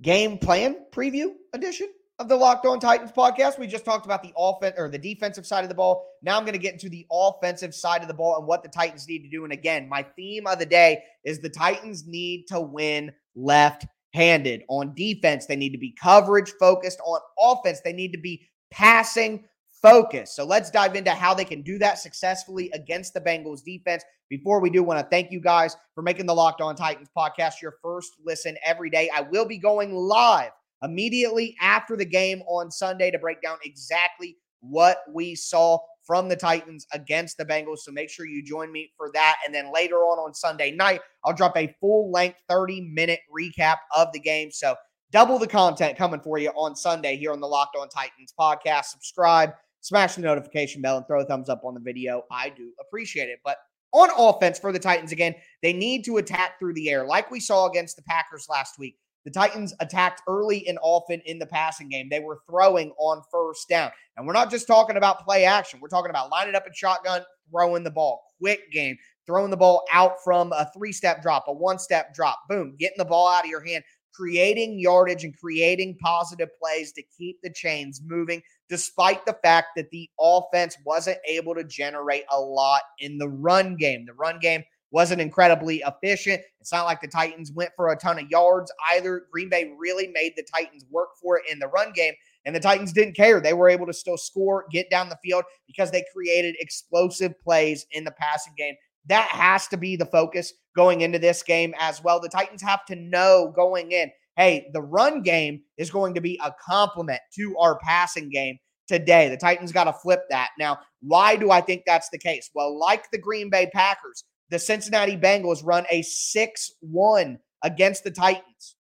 game 0.00 0.38
plan 0.38 0.76
preview 0.90 1.32
edition 1.52 1.90
of 2.18 2.26
the 2.26 2.34
Locked 2.34 2.64
On 2.64 2.80
Titans 2.80 3.12
podcast. 3.12 3.58
We 3.58 3.66
just 3.66 3.84
talked 3.84 4.06
about 4.06 4.22
the 4.22 4.32
offense 4.34 4.76
or 4.78 4.88
the 4.88 4.96
defensive 4.96 5.46
side 5.46 5.62
of 5.62 5.68
the 5.68 5.74
ball. 5.74 6.08
Now 6.22 6.38
I'm 6.38 6.44
going 6.44 6.54
to 6.54 6.58
get 6.58 6.72
into 6.72 6.88
the 6.88 7.06
offensive 7.12 7.74
side 7.74 8.00
of 8.00 8.08
the 8.08 8.14
ball 8.14 8.38
and 8.38 8.46
what 8.46 8.62
the 8.62 8.70
Titans 8.70 9.06
need 9.06 9.24
to 9.24 9.28
do. 9.28 9.44
And 9.44 9.52
again, 9.52 9.86
my 9.86 10.02
theme 10.16 10.46
of 10.46 10.58
the 10.58 10.64
day 10.64 11.02
is 11.22 11.40
the 11.40 11.50
Titans 11.50 12.06
need 12.06 12.46
to 12.46 12.62
win 12.62 13.12
left 13.34 13.84
handed. 14.14 14.62
On 14.70 14.94
defense, 14.94 15.44
they 15.44 15.56
need 15.56 15.72
to 15.72 15.78
be 15.78 15.94
coverage 16.02 16.54
focused. 16.58 16.98
On 17.04 17.20
offense, 17.38 17.82
they 17.82 17.92
need 17.92 18.12
to 18.12 18.18
be 18.18 18.48
passing 18.70 19.44
focus. 19.84 20.34
So 20.34 20.46
let's 20.46 20.70
dive 20.70 20.96
into 20.96 21.10
how 21.10 21.34
they 21.34 21.44
can 21.44 21.60
do 21.60 21.76
that 21.76 21.98
successfully 21.98 22.70
against 22.72 23.12
the 23.12 23.20
Bengals 23.20 23.62
defense. 23.62 24.02
Before 24.30 24.58
we 24.58 24.70
do, 24.70 24.82
want 24.82 24.98
to 24.98 25.06
thank 25.10 25.30
you 25.30 25.40
guys 25.40 25.76
for 25.94 26.00
making 26.00 26.24
the 26.24 26.34
Locked 26.34 26.62
On 26.62 26.74
Titans 26.74 27.10
podcast 27.14 27.60
your 27.60 27.74
first 27.82 28.12
listen 28.24 28.56
every 28.64 28.88
day. 28.88 29.10
I 29.14 29.20
will 29.20 29.44
be 29.44 29.58
going 29.58 29.92
live 29.92 30.52
immediately 30.82 31.54
after 31.60 31.98
the 31.98 32.04
game 32.06 32.40
on 32.48 32.70
Sunday 32.70 33.10
to 33.10 33.18
break 33.18 33.42
down 33.42 33.58
exactly 33.62 34.38
what 34.60 35.00
we 35.12 35.34
saw 35.34 35.78
from 36.02 36.30
the 36.30 36.36
Titans 36.36 36.86
against 36.94 37.36
the 37.36 37.44
Bengals. 37.44 37.80
So 37.80 37.92
make 37.92 38.08
sure 38.08 38.24
you 38.24 38.42
join 38.42 38.72
me 38.72 38.90
for 38.96 39.10
that. 39.12 39.36
And 39.44 39.54
then 39.54 39.70
later 39.70 39.96
on 39.96 40.18
on 40.18 40.32
Sunday 40.32 40.70
night, 40.70 41.02
I'll 41.26 41.34
drop 41.34 41.58
a 41.58 41.74
full 41.78 42.10
length 42.10 42.38
30 42.48 42.80
minute 42.80 43.20
recap 43.30 43.76
of 43.94 44.08
the 44.14 44.20
game. 44.20 44.50
So 44.50 44.76
double 45.12 45.38
the 45.38 45.46
content 45.46 45.98
coming 45.98 46.20
for 46.20 46.38
you 46.38 46.48
on 46.56 46.74
Sunday 46.74 47.16
here 47.18 47.32
on 47.32 47.40
the 47.40 47.46
Locked 47.46 47.76
On 47.76 47.88
Titans 47.90 48.32
podcast. 48.38 48.86
Subscribe 48.86 49.52
smash 49.84 50.14
the 50.14 50.22
notification 50.22 50.80
bell 50.80 50.96
and 50.96 51.06
throw 51.06 51.20
a 51.20 51.26
thumbs 51.26 51.50
up 51.50 51.62
on 51.62 51.74
the 51.74 51.80
video. 51.80 52.22
I 52.30 52.48
do 52.48 52.72
appreciate 52.80 53.28
it. 53.28 53.40
But 53.44 53.58
on 53.92 54.08
offense 54.16 54.58
for 54.58 54.72
the 54.72 54.78
Titans, 54.78 55.12
again, 55.12 55.34
they 55.62 55.74
need 55.74 56.04
to 56.06 56.16
attack 56.16 56.58
through 56.58 56.72
the 56.72 56.88
air, 56.88 57.06
like 57.06 57.30
we 57.30 57.38
saw 57.38 57.68
against 57.68 57.96
the 57.96 58.02
Packers 58.02 58.46
last 58.48 58.78
week. 58.78 58.96
The 59.26 59.30
Titans 59.30 59.74
attacked 59.80 60.22
early 60.26 60.66
and 60.68 60.78
often 60.82 61.20
in 61.26 61.38
the 61.38 61.46
passing 61.46 61.90
game. 61.90 62.08
They 62.10 62.20
were 62.20 62.40
throwing 62.48 62.92
on 62.98 63.22
first 63.30 63.68
down. 63.68 63.90
And 64.16 64.26
we're 64.26 64.32
not 64.32 64.50
just 64.50 64.66
talking 64.66 64.96
about 64.96 65.24
play 65.24 65.44
action. 65.44 65.80
We're 65.80 65.88
talking 65.88 66.10
about 66.10 66.30
lining 66.30 66.54
up 66.54 66.66
in 66.66 66.72
shotgun, 66.74 67.22
throwing 67.50 67.84
the 67.84 67.90
ball, 67.90 68.22
quick 68.38 68.72
game, 68.72 68.96
throwing 69.26 69.50
the 69.50 69.56
ball 69.56 69.84
out 69.92 70.16
from 70.24 70.52
a 70.52 70.70
three 70.74 70.92
step 70.92 71.22
drop, 71.22 71.44
a 71.46 71.52
one 71.52 71.78
step 71.78 72.14
drop, 72.14 72.40
boom, 72.48 72.74
getting 72.78 72.98
the 72.98 73.04
ball 73.04 73.28
out 73.28 73.44
of 73.44 73.50
your 73.50 73.64
hand 73.64 73.84
creating 74.14 74.78
yardage 74.78 75.24
and 75.24 75.38
creating 75.38 75.96
positive 76.00 76.48
plays 76.60 76.92
to 76.92 77.02
keep 77.16 77.40
the 77.42 77.52
chains 77.52 78.00
moving, 78.06 78.42
despite 78.68 79.24
the 79.26 79.36
fact 79.42 79.68
that 79.76 79.90
the 79.90 80.08
offense 80.20 80.76
wasn't 80.84 81.18
able 81.28 81.54
to 81.54 81.64
generate 81.64 82.24
a 82.30 82.40
lot 82.40 82.82
in 83.00 83.18
the 83.18 83.28
run 83.28 83.76
game. 83.76 84.06
The 84.06 84.14
run 84.14 84.38
game 84.38 84.62
wasn't 84.90 85.20
incredibly 85.20 85.82
efficient. 85.84 86.40
It's 86.60 86.72
not 86.72 86.84
like 86.84 87.00
the 87.00 87.08
Titans 87.08 87.50
went 87.50 87.72
for 87.74 87.90
a 87.90 87.96
ton 87.96 88.20
of 88.20 88.30
yards 88.30 88.72
either. 88.92 89.26
Green 89.32 89.48
Bay 89.48 89.74
really 89.76 90.06
made 90.06 90.34
the 90.36 90.46
Titans 90.54 90.86
work 90.88 91.08
for 91.20 91.36
it 91.38 91.44
in 91.50 91.58
the 91.58 91.66
run 91.66 91.92
game. 91.92 92.14
And 92.44 92.54
the 92.54 92.60
Titans 92.60 92.92
didn't 92.92 93.16
care. 93.16 93.40
They 93.40 93.54
were 93.54 93.68
able 93.68 93.86
to 93.86 93.92
still 93.92 94.16
score, 94.16 94.66
get 94.70 94.90
down 94.90 95.08
the 95.08 95.18
field 95.24 95.44
because 95.66 95.90
they 95.90 96.04
created 96.14 96.54
explosive 96.60 97.38
plays 97.40 97.86
in 97.90 98.04
the 98.04 98.12
passing 98.12 98.52
game 98.56 98.76
that 99.06 99.28
has 99.28 99.68
to 99.68 99.76
be 99.76 99.96
the 99.96 100.06
focus 100.06 100.52
going 100.76 101.02
into 101.02 101.18
this 101.18 101.42
game 101.42 101.74
as 101.78 102.02
well. 102.02 102.20
The 102.20 102.28
Titans 102.28 102.62
have 102.62 102.84
to 102.86 102.96
know 102.96 103.52
going 103.54 103.92
in, 103.92 104.10
hey, 104.36 104.68
the 104.72 104.82
run 104.82 105.22
game 105.22 105.62
is 105.78 105.90
going 105.90 106.14
to 106.14 106.20
be 106.20 106.38
a 106.42 106.52
complement 106.66 107.20
to 107.36 107.56
our 107.58 107.78
passing 107.78 108.30
game 108.30 108.58
today. 108.88 109.28
The 109.28 109.36
Titans 109.36 109.72
got 109.72 109.84
to 109.84 109.92
flip 109.92 110.22
that. 110.30 110.50
Now, 110.58 110.78
why 111.00 111.36
do 111.36 111.50
I 111.50 111.60
think 111.60 111.82
that's 111.86 112.08
the 112.10 112.18
case? 112.18 112.50
Well, 112.54 112.78
like 112.78 113.10
the 113.10 113.18
Green 113.18 113.50
Bay 113.50 113.70
Packers, 113.72 114.24
the 114.50 114.58
Cincinnati 114.58 115.16
Bengals 115.16 115.64
run 115.64 115.84
a 115.90 116.02
6 116.02 116.72
1 116.80 117.38
against 117.62 118.04
the 118.04 118.10
Titans. 118.10 118.76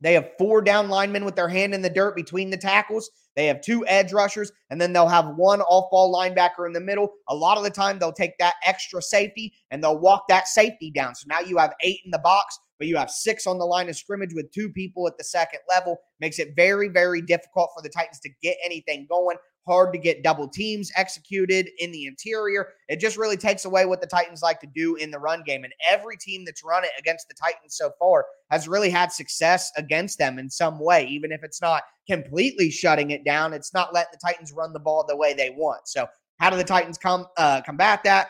They 0.00 0.14
have 0.14 0.30
four 0.38 0.62
down 0.62 0.88
linemen 0.88 1.24
with 1.24 1.36
their 1.36 1.48
hand 1.48 1.74
in 1.74 1.82
the 1.82 1.90
dirt 1.90 2.16
between 2.16 2.50
the 2.50 2.56
tackles. 2.56 3.10
They 3.36 3.46
have 3.46 3.60
two 3.60 3.86
edge 3.86 4.12
rushers, 4.12 4.50
and 4.70 4.80
then 4.80 4.92
they'll 4.92 5.08
have 5.08 5.36
one 5.36 5.60
off 5.62 5.90
ball 5.90 6.14
linebacker 6.14 6.66
in 6.66 6.72
the 6.72 6.80
middle. 6.80 7.10
A 7.28 7.34
lot 7.34 7.58
of 7.58 7.64
the 7.64 7.70
time, 7.70 7.98
they'll 7.98 8.12
take 8.12 8.36
that 8.38 8.54
extra 8.66 9.00
safety 9.02 9.52
and 9.70 9.82
they'll 9.82 9.98
walk 9.98 10.24
that 10.28 10.48
safety 10.48 10.90
down. 10.90 11.14
So 11.14 11.26
now 11.28 11.40
you 11.40 11.58
have 11.58 11.74
eight 11.82 12.00
in 12.04 12.10
the 12.10 12.18
box, 12.18 12.58
but 12.78 12.88
you 12.88 12.96
have 12.96 13.10
six 13.10 13.46
on 13.46 13.58
the 13.58 13.64
line 13.64 13.88
of 13.88 13.96
scrimmage 13.96 14.34
with 14.34 14.50
two 14.52 14.70
people 14.70 15.06
at 15.06 15.16
the 15.18 15.24
second 15.24 15.60
level. 15.68 15.98
Makes 16.18 16.38
it 16.38 16.56
very, 16.56 16.88
very 16.88 17.22
difficult 17.22 17.70
for 17.76 17.82
the 17.82 17.90
Titans 17.90 18.20
to 18.20 18.30
get 18.42 18.56
anything 18.64 19.06
going 19.08 19.36
hard 19.66 19.92
to 19.92 19.98
get 19.98 20.22
double 20.22 20.48
teams 20.48 20.90
executed 20.96 21.70
in 21.78 21.92
the 21.92 22.06
interior. 22.06 22.68
It 22.88 23.00
just 23.00 23.16
really 23.16 23.36
takes 23.36 23.64
away 23.64 23.86
what 23.86 24.00
the 24.00 24.06
Titans 24.06 24.42
like 24.42 24.60
to 24.60 24.66
do 24.66 24.96
in 24.96 25.10
the 25.10 25.18
run 25.18 25.42
game. 25.44 25.64
And 25.64 25.72
every 25.88 26.16
team 26.16 26.44
that's 26.44 26.64
run 26.64 26.84
it 26.84 26.90
against 26.98 27.28
the 27.28 27.34
Titans 27.34 27.76
so 27.76 27.90
far 27.98 28.26
has 28.50 28.68
really 28.68 28.90
had 28.90 29.12
success 29.12 29.70
against 29.76 30.18
them 30.18 30.38
in 30.38 30.50
some 30.50 30.78
way, 30.78 31.06
even 31.06 31.32
if 31.32 31.42
it's 31.42 31.60
not 31.60 31.82
completely 32.08 32.70
shutting 32.70 33.10
it 33.10 33.24
down. 33.24 33.52
It's 33.52 33.74
not 33.74 33.94
letting 33.94 34.12
the 34.12 34.26
Titans 34.26 34.52
run 34.52 34.72
the 34.72 34.80
ball 34.80 35.04
the 35.06 35.16
way 35.16 35.34
they 35.34 35.50
want. 35.50 35.88
So, 35.88 36.06
how 36.38 36.50
do 36.50 36.56
the 36.56 36.64
Titans 36.64 36.98
come 36.98 37.26
uh, 37.36 37.60
combat 37.62 38.02
that? 38.04 38.28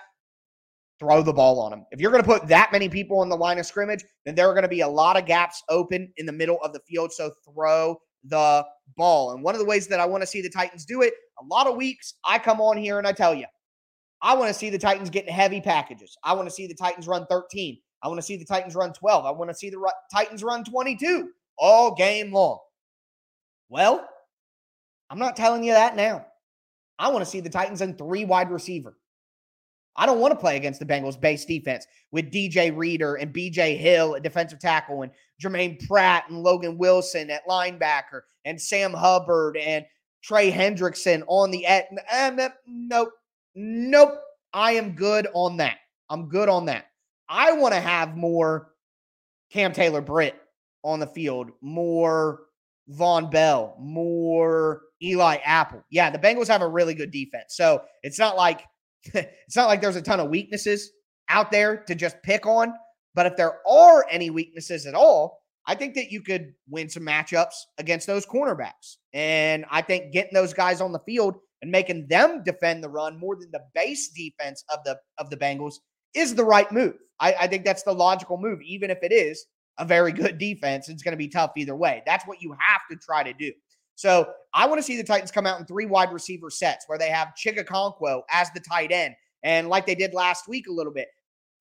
Throw 0.99 1.23
the 1.23 1.33
ball 1.33 1.61
on 1.61 1.71
them. 1.71 1.87
If 1.93 2.01
you're 2.01 2.11
going 2.11 2.23
to 2.23 2.29
put 2.29 2.47
that 2.49 2.73
many 2.73 2.89
people 2.89 3.23
in 3.23 3.31
the 3.31 3.37
line 3.37 3.59
of 3.59 3.65
scrimmage, 3.65 4.05
then 4.27 4.35
there 4.35 4.51
are 4.51 4.53
going 4.53 4.65
to 4.65 4.69
be 4.69 4.83
a 4.83 4.89
lot 4.89 5.17
of 5.17 5.25
gaps 5.25 5.63
open 5.71 6.13
in 6.19 6.27
the 6.27 6.33
middle 6.33 6.61
of 6.63 6.75
the 6.75 6.81
field. 6.81 7.11
So 7.11 7.33
throw 7.43 7.97
the 8.25 8.65
ball. 8.97 9.33
And 9.33 9.43
one 9.43 9.55
of 9.55 9.59
the 9.59 9.67
ways 9.67 9.87
that 9.89 10.01
I 10.01 10.07
want 10.07 10.23
to 10.23 10.27
see 10.27 10.43
the 10.43 10.51
Titans 10.51 10.85
do 10.85 11.03
it, 11.03 11.15
a 11.41 11.45
lot 11.45 11.67
of 11.67 11.77
weeks 11.77 12.15
I 12.25 12.39
come 12.39 12.61
on 12.61 12.77
here 12.77 12.99
and 12.99 13.07
I 13.07 13.13
tell 13.13 13.35
you, 13.35 13.47
I 14.23 14.35
want 14.35 14.49
to 14.49 14.55
see 14.55 14.71
the 14.71 14.79
Titans 14.79 15.11
getting 15.11 15.33
heavy 15.33 15.61
packages. 15.61 16.17
I 16.23 16.35
want 16.35 16.47
to 16.49 16.55
see 16.55 16.67
the 16.67 16.75
Titans 16.75 17.07
run 17.07 17.27
13. 17.27 17.79
I 18.03 18.09
want 18.09 18.19
to 18.19 18.23
see 18.23 18.37
the 18.37 18.45
Titans 18.45 18.75
run 18.75 18.93
12. 18.93 19.25
I 19.25 19.31
want 19.31 19.51
to 19.51 19.55
see 19.55 19.71
the 19.71 19.93
Titans 20.13 20.43
run 20.43 20.65
22 20.65 21.31
all 21.59 21.95
game 21.95 22.33
long. 22.33 22.59
Well, 23.69 24.07
I'm 25.09 25.19
not 25.19 25.37
telling 25.37 25.65
you 25.65 25.73
that 25.73 25.97
now. 25.97 26.27
I 26.99 27.09
want 27.09 27.25
to 27.25 27.31
see 27.31 27.41
the 27.41 27.49
Titans 27.49 27.81
in 27.81 27.95
three 27.95 28.25
wide 28.25 28.51
receiver. 28.51 28.95
I 30.01 30.07
don't 30.07 30.19
want 30.19 30.33
to 30.33 30.41
play 30.41 30.57
against 30.57 30.81
the 30.81 30.87
Bengals 30.87 31.21
base 31.21 31.45
defense 31.45 31.87
with 32.11 32.33
DJ 32.33 32.75
Reader 32.75 33.17
and 33.17 33.35
BJ 33.35 33.77
Hill 33.77 34.17
at 34.17 34.23
defensive 34.23 34.59
tackle 34.59 35.03
and 35.03 35.13
Germaine 35.39 35.77
Pratt 35.87 36.25
and 36.31 36.43
Logan 36.43 36.79
Wilson 36.79 37.29
at 37.29 37.47
linebacker 37.47 38.23
and 38.47 38.59
Sam 38.59 38.95
Hubbard 38.95 39.59
and 39.59 39.85
Trey 40.23 40.51
Hendrickson 40.51 41.23
on 41.27 41.51
the 41.51 41.67
at. 41.67 41.89
Uh, 42.11 42.49
nope. 42.67 43.13
Nope. 43.55 44.19
I 44.55 44.73
am 44.73 44.93
good 44.93 45.29
on 45.35 45.59
that. 45.59 45.77
I'm 46.09 46.31
good 46.31 46.49
on 46.49 46.65
that. 46.65 46.87
I 47.29 47.53
want 47.53 47.75
to 47.75 47.81
have 47.81 48.17
more 48.17 48.73
Cam 49.53 49.75
Taylor 49.75 50.01
Britt 50.01 50.35
on 50.83 50.99
the 50.99 51.07
field, 51.07 51.51
more 51.61 52.41
Vonn 52.91 53.31
Bell, 53.31 53.77
more 53.79 54.81
Eli 55.03 55.37
Apple. 55.45 55.85
Yeah, 55.91 56.09
the 56.09 56.19
Bengals 56.19 56.49
have 56.49 56.63
a 56.63 56.69
really 56.69 56.95
good 56.95 57.11
defense. 57.11 57.55
So 57.55 57.83
it's 58.03 58.19
not 58.19 58.37
like 58.37 58.63
it's 59.15 59.57
not 59.57 59.67
like 59.67 59.81
there's 59.81 59.97
a 59.97 60.03
ton 60.03 60.21
of 60.21 60.31
weaknesses 60.31 60.91
out 61.29 61.51
there 61.51 61.79
to 61.85 61.95
just 61.95 62.17
pick 62.23 62.47
on. 62.47 62.73
But 63.15 63.27
if 63.27 63.37
there 63.37 63.59
are 63.67 64.07
any 64.11 64.31
weaknesses 64.31 64.87
at 64.87 64.95
all, 64.95 65.41
I 65.67 65.75
think 65.75 65.95
that 65.95 66.11
you 66.11 66.23
could 66.23 66.53
win 66.69 66.89
some 66.89 67.05
matchups 67.05 67.55
against 67.79 68.07
those 68.07 68.27
cornerbacks. 68.27 68.97
And 69.13 69.65
I 69.71 69.83
think 69.83 70.13
getting 70.13 70.35
those 70.35 70.55
guys 70.55 70.81
on 70.81 70.93
the 70.93 71.01
field 71.01 71.37
and 71.63 71.71
making 71.71 72.07
them 72.09 72.43
defend 72.43 72.83
the 72.83 72.89
run 72.89 73.19
more 73.19 73.37
than 73.37 73.51
the 73.53 73.63
base 73.75 74.09
defense 74.09 74.65
of 74.73 74.81
the 74.85 74.99
of 75.19 75.31
the 75.31 75.37
Bengals 75.37 75.75
is 76.15 76.35
the 76.35 76.45
right 76.45 76.71
move. 76.73 76.95
I, 77.21 77.35
I 77.41 77.47
think 77.47 77.65
that's 77.65 77.83
the 77.83 77.93
logical 77.93 78.39
move, 78.39 78.61
even 78.63 78.91
if 78.91 78.99
it 79.03 79.13
is 79.13 79.45
a 79.79 79.85
very 79.85 80.13
good 80.13 80.39
defense. 80.39 80.89
It's 80.89 81.03
going 81.03 81.13
to 81.13 81.19
be 81.19 81.29
tough 81.29 81.53
either 81.57 81.77
way. 81.77 82.03
That's 82.07 82.27
what 82.27 82.41
you 82.41 82.55
have 82.59 82.81
to 82.91 82.97
try 82.97 83.23
to 83.23 83.33
do. 83.33 83.53
So 84.01 84.33
I 84.55 84.67
want 84.67 84.79
to 84.79 84.83
see 84.83 84.97
the 84.97 85.05
Titans 85.05 85.31
come 85.31 85.47
out 85.47 85.61
in 85.61 85.67
three 85.67 85.85
wide 85.85 86.11
receiver 86.11 86.49
sets 86.49 86.87
where 86.87 86.97
they 86.97 87.11
have 87.11 87.35
Chig 87.37 87.63
Okonkwo 87.63 88.23
as 88.31 88.51
the 88.53 88.61
tight 88.61 88.93
end. 88.93 89.15
And 89.43 89.69
like 89.69 89.85
they 89.85 89.95
did 89.95 90.15
last 90.15 90.49
week 90.49 90.69
a 90.69 90.73
little 90.73 90.93
bit, 90.93 91.09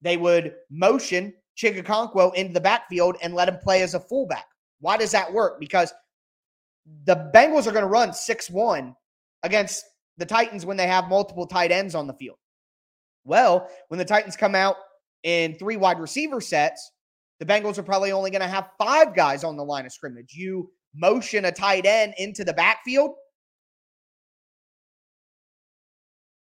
they 0.01 0.15
would 0.15 0.53
motion 0.71 1.33
Chig 1.61 1.83
Okonkwo 1.83 2.33
into 2.35 2.53
the 2.53 2.61
backfield 2.61 3.17
and 3.21 3.33
let 3.33 3.49
him 3.49 3.57
play 3.57 3.81
as 3.81 3.93
a 3.93 3.99
fullback. 3.99 4.45
Why 4.79 4.95
does 4.95 5.11
that 5.11 5.33
work? 5.33 5.59
Because 5.59 5.93
the 7.03 7.29
Bengals 7.35 7.67
are 7.67 7.73
going 7.73 7.83
to 7.83 7.87
run 7.87 8.13
6 8.13 8.49
1 8.49 8.95
against 9.43 9.83
the 10.15 10.25
Titans 10.25 10.65
when 10.65 10.77
they 10.77 10.87
have 10.87 11.09
multiple 11.09 11.45
tight 11.45 11.73
ends 11.73 11.93
on 11.93 12.07
the 12.07 12.13
field. 12.13 12.37
Well, 13.25 13.69
when 13.89 13.97
the 13.97 14.05
Titans 14.05 14.37
come 14.37 14.55
out 14.55 14.77
in 15.23 15.55
three 15.55 15.75
wide 15.75 15.99
receiver 15.99 16.39
sets, 16.39 16.89
the 17.39 17.45
Bengals 17.45 17.77
are 17.77 17.83
probably 17.83 18.13
only 18.13 18.31
going 18.31 18.41
to 18.41 18.47
have 18.47 18.69
five 18.77 19.13
guys 19.13 19.43
on 19.43 19.57
the 19.57 19.65
line 19.65 19.85
of 19.85 19.91
scrimmage. 19.91 20.33
You 20.33 20.71
motion 20.95 21.45
a 21.45 21.51
tight 21.51 21.85
end 21.85 22.13
into 22.17 22.43
the 22.43 22.53
backfield. 22.53 23.11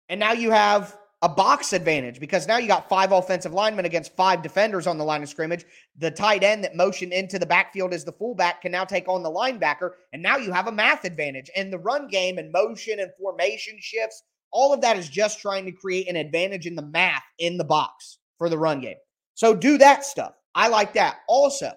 And 0.08 0.18
now 0.18 0.32
you 0.32 0.50
have 0.50 0.96
a 1.22 1.28
box 1.28 1.74
advantage 1.74 2.18
because 2.18 2.48
now 2.48 2.56
you 2.56 2.66
got 2.66 2.88
five 2.88 3.12
offensive 3.12 3.52
linemen 3.52 3.84
against 3.84 4.16
five 4.16 4.42
defenders 4.42 4.86
on 4.86 4.96
the 4.96 5.04
line 5.04 5.22
of 5.22 5.28
scrimmage. 5.28 5.66
The 5.98 6.10
tight 6.10 6.42
end 6.42 6.64
that 6.64 6.74
motioned 6.74 7.12
into 7.12 7.38
the 7.38 7.46
backfield 7.46 7.92
as 7.92 8.04
the 8.04 8.12
fullback 8.12 8.62
can 8.62 8.72
now 8.72 8.84
take 8.84 9.06
on 9.06 9.22
the 9.22 9.30
linebacker, 9.30 9.90
and 10.12 10.22
now 10.22 10.38
you 10.38 10.50
have 10.50 10.66
a 10.66 10.72
math 10.72 11.04
advantage. 11.04 11.50
And 11.54 11.70
the 11.70 11.78
run 11.78 12.08
game 12.08 12.38
and 12.38 12.50
motion 12.50 13.00
and 13.00 13.10
formation 13.20 13.76
shifts, 13.80 14.22
all 14.50 14.72
of 14.72 14.80
that 14.80 14.96
is 14.96 15.08
just 15.08 15.40
trying 15.40 15.66
to 15.66 15.72
create 15.72 16.08
an 16.08 16.16
advantage 16.16 16.66
in 16.66 16.74
the 16.74 16.86
math 16.86 17.22
in 17.38 17.58
the 17.58 17.64
box 17.64 18.18
for 18.38 18.48
the 18.48 18.58
run 18.58 18.80
game. 18.80 18.96
So 19.34 19.54
do 19.54 19.76
that 19.78 20.04
stuff. 20.04 20.32
I 20.54 20.68
like 20.68 20.94
that. 20.94 21.18
Also, 21.28 21.70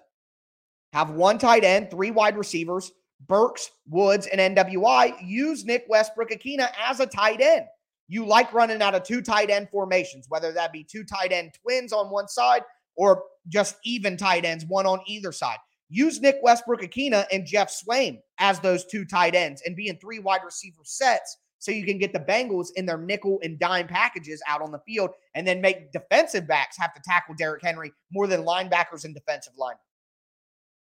have 0.94 1.10
one 1.10 1.38
tight 1.38 1.64
end, 1.64 1.90
three 1.90 2.12
wide 2.12 2.36
receivers, 2.36 2.92
Burks, 3.26 3.72
Woods, 3.88 4.28
and 4.28 4.56
NWI. 4.56 5.16
Use 5.26 5.64
Nick 5.64 5.84
Westbrook-Ikhine 5.88 6.66
as 6.80 7.00
a 7.00 7.06
tight 7.06 7.40
end. 7.40 7.66
You 8.06 8.24
like 8.24 8.52
running 8.52 8.80
out 8.80 8.94
of 8.94 9.02
two 9.02 9.20
tight 9.20 9.50
end 9.50 9.68
formations, 9.70 10.26
whether 10.28 10.52
that 10.52 10.72
be 10.72 10.84
two 10.84 11.02
tight 11.02 11.32
end 11.32 11.52
twins 11.60 11.92
on 11.92 12.10
one 12.10 12.28
side 12.28 12.62
or 12.94 13.24
just 13.48 13.76
even 13.84 14.16
tight 14.16 14.44
ends, 14.44 14.64
one 14.66 14.86
on 14.86 15.00
either 15.06 15.32
side. 15.32 15.58
Use 15.88 16.20
Nick 16.20 16.36
Westbrook-Ikhine 16.42 17.24
and 17.32 17.44
Geoff 17.44 17.70
Swaim 17.70 18.20
as 18.38 18.60
those 18.60 18.84
two 18.84 19.04
tight 19.04 19.34
ends 19.34 19.62
and 19.66 19.74
be 19.74 19.88
in 19.88 19.96
three 19.96 20.20
wide 20.20 20.44
receiver 20.44 20.82
sets 20.84 21.38
so 21.58 21.72
you 21.72 21.84
can 21.84 21.98
get 21.98 22.12
the 22.12 22.20
Bengals 22.20 22.68
in 22.76 22.86
their 22.86 22.98
nickel 22.98 23.40
and 23.42 23.58
dime 23.58 23.88
packages 23.88 24.40
out 24.46 24.62
on 24.62 24.70
the 24.70 24.80
field 24.86 25.10
and 25.34 25.44
then 25.44 25.60
make 25.60 25.90
defensive 25.90 26.46
backs 26.46 26.76
have 26.78 26.94
to 26.94 27.02
tackle 27.02 27.34
Derrick 27.34 27.62
Henry 27.62 27.92
more 28.12 28.28
than 28.28 28.44
linebackers 28.44 29.04
and 29.04 29.12
defensive 29.12 29.54
linemen. 29.56 29.78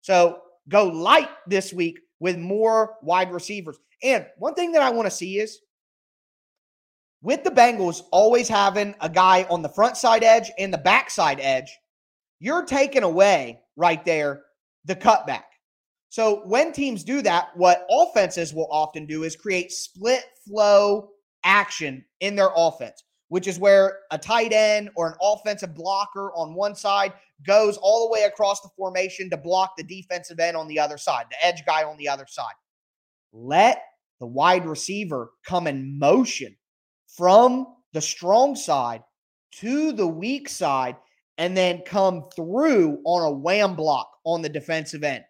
So 0.03 0.41
go 0.69 0.87
light 0.87 1.29
this 1.47 1.73
week 1.73 1.99
with 2.19 2.37
more 2.37 2.95
wide 3.01 3.31
receivers. 3.31 3.77
And 4.03 4.27
one 4.37 4.53
thing 4.53 4.73
that 4.73 4.81
I 4.81 4.91
want 4.91 5.07
to 5.07 5.15
see 5.15 5.39
is 5.39 5.59
with 7.21 7.43
the 7.45 7.51
Bengals 7.51 8.01
always 8.11 8.49
having 8.49 8.95
a 8.99 9.09
guy 9.09 9.47
on 9.49 9.61
the 9.61 9.69
front 9.69 9.95
side 9.95 10.23
edge 10.23 10.51
and 10.59 10.73
the 10.73 10.77
backside 10.77 11.39
edge, 11.39 11.71
you're 12.39 12.65
taking 12.65 13.03
away 13.03 13.61
right 13.77 14.03
there 14.03 14.43
the 14.83 14.95
cutback. 14.95 15.43
So 16.09 16.41
when 16.45 16.73
teams 16.73 17.05
do 17.05 17.21
that, 17.21 17.55
what 17.55 17.87
offenses 17.89 18.53
will 18.53 18.67
often 18.69 19.05
do 19.05 19.23
is 19.23 19.37
create 19.37 19.71
split 19.71 20.25
flow 20.45 21.09
action 21.45 22.03
in 22.19 22.35
their 22.35 22.51
offense, 22.55 23.03
which 23.33 23.47
is 23.47 23.57
where 23.57 24.01
a 24.11 24.17
tight 24.19 24.53
end 24.53 24.91
or 24.95 25.07
an 25.07 25.15
offensive 25.19 25.73
blocker 25.73 26.31
on 26.33 26.53
one 26.53 26.75
side 26.75 27.11
goes 27.43 27.77
all 27.77 28.05
the 28.05 28.13
way 28.13 28.25
across 28.25 28.61
the 28.61 28.69
formation 28.77 29.27
to 29.27 29.35
block 29.35 29.75
the 29.75 29.81
defensive 29.81 30.39
end 30.39 30.55
on 30.55 30.67
the 30.67 30.77
other 30.77 30.99
side, 30.99 31.25
the 31.31 31.43
edge 31.43 31.65
guy 31.65 31.83
on 31.83 31.97
the 31.97 32.07
other 32.07 32.27
side. 32.27 32.53
Let 33.31 33.81
the 34.19 34.27
wide 34.27 34.67
receiver 34.67 35.31
come 35.47 35.65
in 35.65 35.97
motion 35.97 36.55
from 37.07 37.65
the 37.91 38.01
strong 38.01 38.55
side 38.55 39.01
to 39.53 39.93
the 39.93 40.07
weak 40.07 40.47
side 40.47 40.95
and 41.39 41.57
then 41.57 41.81
come 41.87 42.25
through 42.35 42.99
on 43.03 43.23
a 43.23 43.35
wham 43.35 43.75
block 43.75 44.11
on 44.25 44.43
the 44.43 44.49
defensive 44.49 45.03
end. 45.03 45.23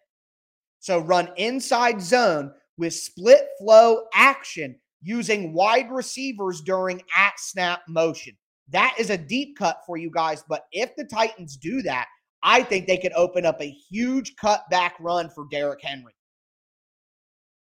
So 0.80 0.98
run 0.98 1.30
inside 1.38 2.02
zone 2.02 2.52
with 2.76 2.92
split 2.92 3.48
flow 3.58 4.04
action 4.12 4.78
using 5.04 5.52
wide 5.52 5.90
receivers 5.90 6.60
during 6.62 7.00
at 7.16 7.38
snap 7.38 7.82
motion. 7.88 8.34
That 8.70 8.94
is 8.98 9.10
a 9.10 9.18
deep 9.18 9.56
cut 9.58 9.80
for 9.86 9.96
you 9.96 10.10
guys. 10.10 10.42
But 10.48 10.64
if 10.72 10.96
the 10.96 11.04
Titans 11.04 11.56
do 11.56 11.82
that, 11.82 12.06
I 12.42 12.62
think 12.62 12.86
they 12.86 12.98
could 12.98 13.12
open 13.12 13.44
up 13.44 13.60
a 13.60 13.70
huge 13.70 14.34
cutback 14.36 14.92
run 14.98 15.28
for 15.30 15.46
Derrick 15.50 15.82
Henry. 15.82 16.14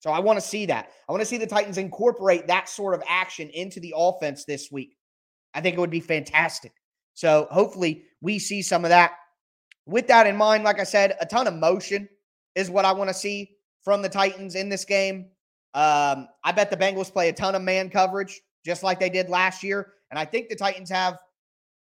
So 0.00 0.10
I 0.10 0.18
want 0.18 0.38
to 0.38 0.46
see 0.46 0.66
that. 0.66 0.90
I 1.08 1.12
want 1.12 1.22
to 1.22 1.26
see 1.26 1.38
the 1.38 1.46
Titans 1.46 1.78
incorporate 1.78 2.46
that 2.48 2.68
sort 2.68 2.94
of 2.94 3.02
action 3.08 3.48
into 3.50 3.80
the 3.80 3.94
offense 3.96 4.44
this 4.44 4.68
week. 4.70 4.96
I 5.54 5.60
think 5.60 5.76
it 5.76 5.80
would 5.80 5.90
be 5.90 6.00
fantastic. 6.00 6.72
So 7.14 7.46
hopefully 7.50 8.04
we 8.20 8.38
see 8.38 8.62
some 8.62 8.84
of 8.84 8.88
that. 8.88 9.12
With 9.86 10.08
that 10.08 10.26
in 10.26 10.36
mind, 10.36 10.64
like 10.64 10.80
I 10.80 10.84
said, 10.84 11.16
a 11.20 11.26
ton 11.26 11.46
of 11.46 11.54
motion 11.54 12.08
is 12.54 12.70
what 12.70 12.84
I 12.84 12.92
want 12.92 13.08
to 13.08 13.14
see 13.14 13.56
from 13.82 14.02
the 14.02 14.08
Titans 14.08 14.54
in 14.54 14.68
this 14.68 14.84
game. 14.84 15.30
Um, 15.74 16.28
I 16.44 16.52
bet 16.54 16.70
the 16.70 16.76
Bengals 16.76 17.12
play 17.12 17.28
a 17.28 17.32
ton 17.32 17.54
of 17.54 17.62
man 17.62 17.90
coverage, 17.90 18.40
just 18.64 18.82
like 18.82 19.00
they 19.00 19.10
did 19.10 19.28
last 19.28 19.62
year. 19.62 19.92
And 20.10 20.18
I 20.18 20.24
think 20.24 20.48
the 20.48 20.56
Titans 20.56 20.90
have, 20.90 21.18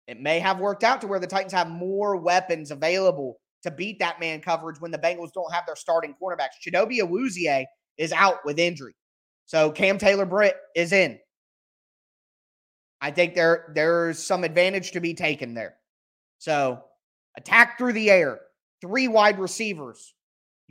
it 0.07 0.19
may 0.19 0.39
have 0.39 0.59
worked 0.59 0.83
out 0.83 1.01
to 1.01 1.07
where 1.07 1.19
the 1.19 1.27
Titans 1.27 1.53
have 1.53 1.69
more 1.69 2.15
weapons 2.17 2.71
available 2.71 3.39
to 3.63 3.71
beat 3.71 3.99
that 3.99 4.19
man 4.19 4.41
coverage 4.41 4.79
when 4.79 4.91
the 4.91 4.97
Bengals 4.97 5.33
don't 5.33 5.53
have 5.53 5.65
their 5.65 5.75
starting 5.75 6.15
cornerbacks. 6.21 6.57
Chidobe 6.65 6.99
Awuzie 6.99 7.65
is 7.97 8.11
out 8.11 8.37
with 8.45 8.57
injury. 8.59 8.95
So 9.45 9.71
Cam 9.71 9.97
Taylor 9.97 10.25
Britt 10.25 10.55
is 10.75 10.93
in. 10.93 11.19
I 13.01 13.11
think 13.11 13.35
there 13.35 13.71
there's 13.75 14.19
some 14.19 14.43
advantage 14.43 14.91
to 14.91 14.99
be 14.99 15.13
taken 15.13 15.53
there. 15.53 15.75
So 16.37 16.83
attack 17.35 17.77
through 17.77 17.93
the 17.93 18.09
air, 18.09 18.39
three 18.81 19.07
wide 19.07 19.39
receivers, 19.39 20.13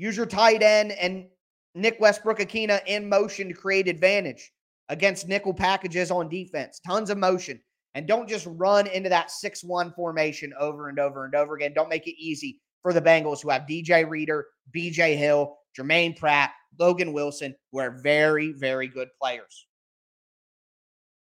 Use 0.00 0.16
your 0.16 0.24
tight 0.24 0.62
end 0.62 0.92
and 0.92 1.26
Nick 1.74 1.98
Westbrook-Ikhine 2.00 2.80
in 2.86 3.08
motion 3.08 3.48
to 3.48 3.54
create 3.54 3.88
advantage 3.88 4.52
against 4.88 5.28
nickel 5.28 5.54
packages 5.54 6.10
on 6.10 6.28
defense. 6.28 6.80
Tons 6.84 7.10
of 7.10 7.18
motion. 7.18 7.60
And 7.94 8.06
don't 8.06 8.28
just 8.28 8.46
run 8.50 8.86
into 8.86 9.08
that 9.08 9.30
6 9.30 9.64
1 9.64 9.92
formation 9.92 10.52
over 10.58 10.88
and 10.88 10.98
over 10.98 11.24
and 11.24 11.34
over 11.34 11.54
again. 11.54 11.72
Don't 11.74 11.88
make 11.88 12.06
it 12.06 12.20
easy 12.20 12.60
for 12.82 12.92
the 12.92 13.02
Bengals 13.02 13.42
who 13.42 13.50
have 13.50 13.62
DJ 13.62 14.08
Reader, 14.08 14.46
BJ 14.74 15.16
Hill, 15.16 15.56
Germaine 15.76 16.14
Pratt, 16.14 16.52
Logan 16.78 17.12
Wilson, 17.12 17.54
who 17.72 17.78
are 17.78 18.00
very, 18.02 18.52
very 18.52 18.88
good 18.88 19.08
players. 19.20 19.66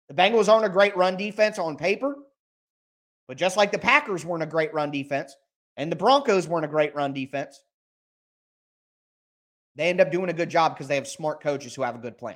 The 0.08 0.16
Bengals 0.16 0.50
aren't 0.50 0.66
a 0.66 0.70
great 0.70 0.96
run 0.98 1.18
defense 1.18 1.60
on 1.60 1.76
paper, 1.76 2.16
but 3.28 3.38
just 3.38 3.58
like 3.58 3.72
the 3.72 3.78
Packers 3.78 4.26
weren't 4.26 4.44
a 4.44 4.48
great 4.48 4.74
run 4.74 4.90
defense 4.90 5.36
and 5.78 5.92
the 5.92 5.96
Broncos 5.96 6.48
weren't 6.48 6.66
a 6.66 6.70
great 6.70 6.96
run 6.96 7.14
defense, 7.14 7.62
they 9.80 9.88
end 9.88 10.02
up 10.02 10.12
doing 10.12 10.30
a 10.30 10.34
good 10.34 10.50
job 10.50 10.74
because 10.74 10.90
they 10.90 10.96
have 10.96 11.08
smart 11.08 11.42
coaches 11.42 11.74
who 11.74 11.84
have 11.84 11.96
a 11.96 12.00
good 12.00 12.18
plan. 12.18 12.36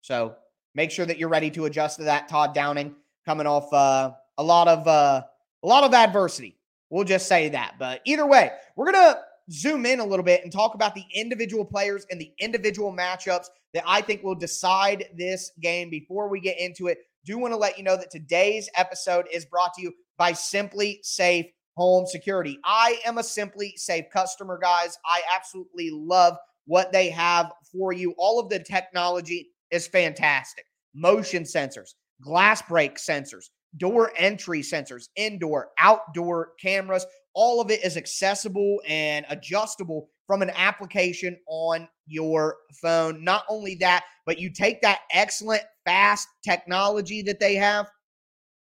So 0.00 0.34
make 0.74 0.90
sure 0.90 1.06
that 1.06 1.18
you're 1.18 1.28
ready 1.28 1.48
to 1.52 1.66
adjust 1.66 1.98
to 1.98 2.04
that. 2.04 2.28
Todd 2.28 2.52
Downing 2.52 2.96
coming 3.24 3.46
off 3.46 3.72
uh, 3.72 4.10
a 4.38 4.42
lot 4.42 4.66
of 4.66 4.88
uh, 4.88 5.22
a 5.62 5.66
lot 5.68 5.84
of 5.84 5.94
adversity. 5.94 6.56
We'll 6.90 7.04
just 7.04 7.28
say 7.28 7.48
that. 7.50 7.76
But 7.78 8.00
either 8.04 8.26
way, 8.26 8.50
we're 8.74 8.90
gonna 8.90 9.20
zoom 9.52 9.86
in 9.86 10.00
a 10.00 10.04
little 10.04 10.24
bit 10.24 10.42
and 10.42 10.52
talk 10.52 10.74
about 10.74 10.96
the 10.96 11.04
individual 11.14 11.64
players 11.64 12.06
and 12.10 12.20
the 12.20 12.32
individual 12.40 12.92
matchups 12.92 13.46
that 13.72 13.84
I 13.86 14.00
think 14.00 14.24
will 14.24 14.34
decide 14.34 15.10
this 15.16 15.52
game. 15.60 15.90
Before 15.90 16.28
we 16.28 16.40
get 16.40 16.58
into 16.58 16.88
it, 16.88 16.98
do 17.24 17.38
want 17.38 17.52
to 17.52 17.56
let 17.56 17.78
you 17.78 17.84
know 17.84 17.96
that 17.96 18.10
today's 18.10 18.68
episode 18.76 19.26
is 19.32 19.44
brought 19.44 19.74
to 19.74 19.82
you 19.82 19.92
by 20.18 20.32
SimpliSafe 20.32 21.52
Home 21.76 22.04
Security. 22.06 22.58
I 22.64 22.98
am 23.06 23.18
a 23.18 23.22
SimpliSafe 23.22 24.10
customer, 24.10 24.58
guys. 24.60 24.98
I 25.06 25.20
absolutely 25.32 25.90
love 25.92 26.36
what 26.70 26.92
they 26.92 27.10
have 27.10 27.50
for 27.72 27.92
you. 27.92 28.14
All 28.16 28.38
of 28.38 28.48
the 28.48 28.60
technology 28.60 29.48
is 29.72 29.88
fantastic. 29.88 30.64
Motion 30.94 31.42
sensors, 31.42 31.94
glass 32.22 32.62
break 32.62 32.94
sensors, 32.94 33.46
door 33.76 34.12
entry 34.16 34.60
sensors, 34.62 35.08
indoor, 35.16 35.70
outdoor 35.80 36.52
cameras. 36.62 37.04
All 37.34 37.60
of 37.60 37.72
it 37.72 37.84
is 37.84 37.96
accessible 37.96 38.80
and 38.86 39.26
adjustable 39.28 40.10
from 40.28 40.42
an 40.42 40.50
application 40.50 41.36
on 41.48 41.88
your 42.06 42.54
phone. 42.80 43.24
Not 43.24 43.42
only 43.48 43.74
that, 43.80 44.04
but 44.24 44.38
you 44.38 44.48
take 44.48 44.80
that 44.82 45.00
excellent, 45.12 45.62
fast 45.84 46.28
technology 46.44 47.20
that 47.22 47.40
they 47.40 47.56
have 47.56 47.88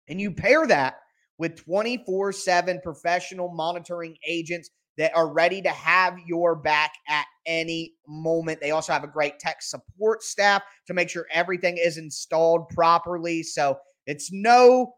and 0.08 0.18
you 0.18 0.30
pair 0.30 0.66
that 0.66 1.00
with 1.36 1.62
24 1.64 2.32
7 2.32 2.80
professional 2.82 3.52
monitoring 3.52 4.16
agents 4.26 4.70
that 5.00 5.16
are 5.16 5.32
ready 5.32 5.62
to 5.62 5.70
have 5.70 6.18
your 6.26 6.54
back 6.54 6.92
at 7.08 7.24
any 7.46 7.94
moment. 8.06 8.60
They 8.60 8.72
also 8.72 8.92
have 8.92 9.02
a 9.02 9.08
great 9.08 9.38
tech 9.38 9.62
support 9.62 10.22
staff 10.22 10.62
to 10.86 10.92
make 10.92 11.08
sure 11.08 11.24
everything 11.32 11.78
is 11.78 11.96
installed 11.96 12.68
properly. 12.68 13.42
So 13.42 13.78
it's 14.06 14.30
no 14.30 14.92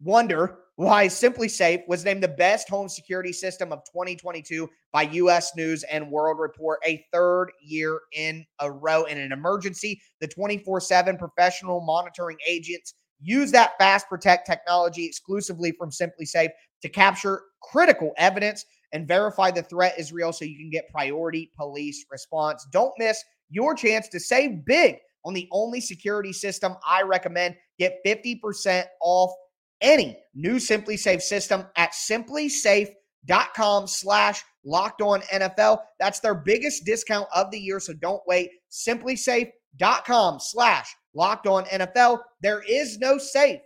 wonder 0.00 0.60
why 0.76 1.08
SimpliSafe 1.08 1.88
was 1.88 2.04
named 2.04 2.22
the 2.22 2.28
best 2.28 2.68
home 2.68 2.88
security 2.88 3.32
system 3.32 3.72
of 3.72 3.80
2022 3.92 4.70
by 4.92 5.02
US 5.02 5.50
News 5.56 5.82
and 5.82 6.08
World 6.08 6.38
Report, 6.38 6.78
a 6.86 7.04
third 7.12 7.50
year 7.60 7.98
in 8.12 8.46
a 8.60 8.70
row. 8.70 9.06
In 9.06 9.18
an 9.18 9.32
emergency, 9.32 10.00
the 10.20 10.28
24 10.28 10.80
7 10.80 11.18
professional 11.18 11.80
monitoring 11.80 12.36
agents 12.48 12.94
use 13.20 13.50
that 13.50 13.72
Fast 13.76 14.08
Protect 14.08 14.46
technology 14.46 15.04
exclusively 15.04 15.72
from 15.72 15.90
SimpliSafe 15.90 16.50
to 16.82 16.88
capture 16.88 17.42
critical 17.60 18.12
evidence 18.18 18.64
and 18.92 19.06
verify 19.06 19.50
the 19.50 19.62
threat 19.62 19.98
is 19.98 20.12
real 20.12 20.32
so 20.32 20.44
you 20.44 20.56
can 20.56 20.70
get 20.70 20.88
priority 20.90 21.50
police 21.56 22.04
response. 22.10 22.66
Don't 22.72 22.92
miss 22.98 23.22
your 23.50 23.74
chance 23.74 24.08
to 24.08 24.20
save 24.20 24.64
big 24.64 24.96
on 25.24 25.34
the 25.34 25.48
only 25.52 25.80
security 25.80 26.32
system 26.32 26.74
I 26.86 27.02
recommend. 27.02 27.56
Get 27.78 27.98
50% 28.06 28.84
off 29.02 29.32
any 29.80 30.18
new 30.34 30.56
SimpliSafe 30.56 31.22
system 31.22 31.66
at 31.76 31.92
simplisafe.com 31.92 33.86
slash 33.86 34.42
locked 34.64 35.02
on 35.02 35.20
NFL. 35.22 35.78
That's 36.00 36.20
their 36.20 36.34
biggest 36.34 36.84
discount 36.84 37.28
of 37.34 37.50
the 37.50 37.58
year, 37.58 37.80
so 37.80 37.92
don't 37.94 38.22
wait. 38.26 38.50
Simplisafe.com 38.70 40.38
slash 40.40 40.94
locked 41.14 41.46
on 41.46 41.64
NFL. 41.66 42.20
There 42.42 42.62
is 42.68 42.98
no 42.98 43.18
safe 43.18 43.60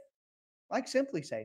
like 0.70 0.86
SimpliSafe. 0.86 1.44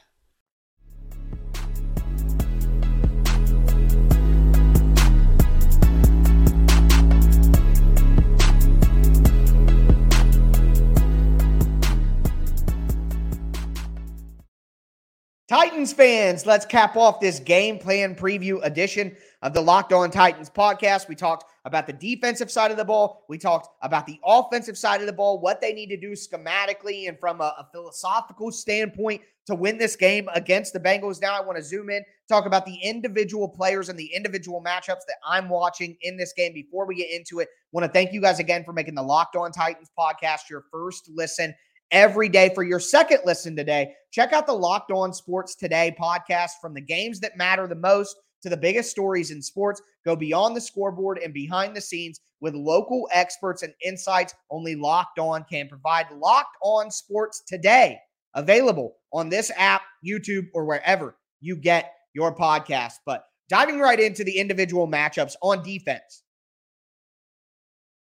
Titans 15.81 15.93
fans, 15.93 16.45
let's 16.45 16.63
cap 16.63 16.95
off 16.95 17.19
this 17.19 17.39
game 17.39 17.79
plan 17.79 18.13
preview 18.13 18.63
edition 18.63 19.17
of 19.41 19.55
the 19.55 19.61
Locked 19.61 19.91
On 19.93 20.11
Titans 20.11 20.47
podcast. 20.47 21.07
We 21.07 21.15
talked 21.15 21.45
about 21.65 21.87
the 21.87 21.93
defensive 21.93 22.51
side 22.51 22.69
of 22.69 22.77
the 22.77 22.85
ball. 22.85 23.25
We 23.27 23.39
talked 23.39 23.67
about 23.81 24.05
the 24.05 24.19
offensive 24.23 24.77
side 24.77 25.01
of 25.01 25.07
the 25.07 25.13
ball, 25.13 25.39
what 25.39 25.59
they 25.59 25.73
need 25.73 25.87
to 25.87 25.97
do 25.97 26.11
schematically 26.11 27.07
and 27.07 27.19
from 27.19 27.41
a, 27.41 27.55
a 27.57 27.67
philosophical 27.73 28.51
standpoint 28.51 29.23
to 29.47 29.55
win 29.55 29.79
this 29.79 29.95
game 29.95 30.29
against 30.35 30.73
the 30.73 30.79
Bengals. 30.79 31.19
Now 31.19 31.35
I 31.35 31.43
want 31.43 31.57
to 31.57 31.63
zoom 31.63 31.89
in, 31.89 32.03
talk 32.29 32.45
about 32.45 32.67
the 32.67 32.75
individual 32.83 33.49
players 33.49 33.89
and 33.89 33.97
the 33.97 34.13
individual 34.13 34.63
matchups 34.63 35.07
that 35.07 35.17
I'm 35.25 35.49
watching 35.49 35.97
in 36.03 36.15
this 36.15 36.31
game. 36.37 36.53
Before 36.53 36.85
we 36.85 36.93
get 36.93 37.09
into 37.09 37.39
it, 37.39 37.49
want 37.71 37.87
to 37.87 37.91
thank 37.91 38.13
you 38.13 38.21
guys 38.21 38.39
again 38.39 38.63
for 38.63 38.71
making 38.71 38.93
the 38.93 39.01
Locked 39.01 39.35
On 39.35 39.51
Titans 39.51 39.89
podcast 39.97 40.47
your 40.47 40.65
first 40.71 41.09
listen 41.11 41.55
every 41.91 42.29
day. 42.29 42.51
For 42.53 42.63
your 42.63 42.79
second 42.79 43.19
listen 43.25 43.55
today, 43.55 43.93
check 44.11 44.33
out 44.33 44.47
the 44.47 44.53
Locked 44.53 44.91
On 44.91 45.13
Sports 45.13 45.55
Today 45.55 45.95
podcast 45.99 46.51
from 46.61 46.73
the 46.73 46.81
games 46.81 47.19
that 47.19 47.37
matter 47.37 47.67
the 47.67 47.75
most 47.75 48.15
to 48.41 48.49
the 48.49 48.57
biggest 48.57 48.89
stories 48.89 49.31
in 49.31 49.41
sports. 49.41 49.81
Go 50.05 50.15
beyond 50.15 50.55
the 50.55 50.61
scoreboard 50.61 51.19
and 51.19 51.33
behind 51.33 51.75
the 51.75 51.81
scenes 51.81 52.19
with 52.39 52.55
local 52.55 53.07
experts 53.11 53.63
and 53.63 53.73
insights 53.85 54.33
only 54.49 54.75
Locked 54.75 55.19
On 55.19 55.45
can 55.49 55.67
provide. 55.67 56.07
Locked 56.11 56.57
On 56.63 56.89
Sports 56.89 57.43
Today, 57.47 57.99
available 58.33 58.95
on 59.13 59.29
this 59.29 59.51
app, 59.55 59.81
YouTube, 60.05 60.47
or 60.53 60.65
wherever 60.65 61.17
you 61.39 61.55
get 61.55 61.93
your 62.13 62.35
podcast. 62.35 62.95
But 63.05 63.25
diving 63.49 63.79
right 63.79 63.99
into 63.99 64.23
the 64.23 64.37
individual 64.37 64.87
matchups 64.87 65.35
on 65.41 65.63
defense. 65.63 66.23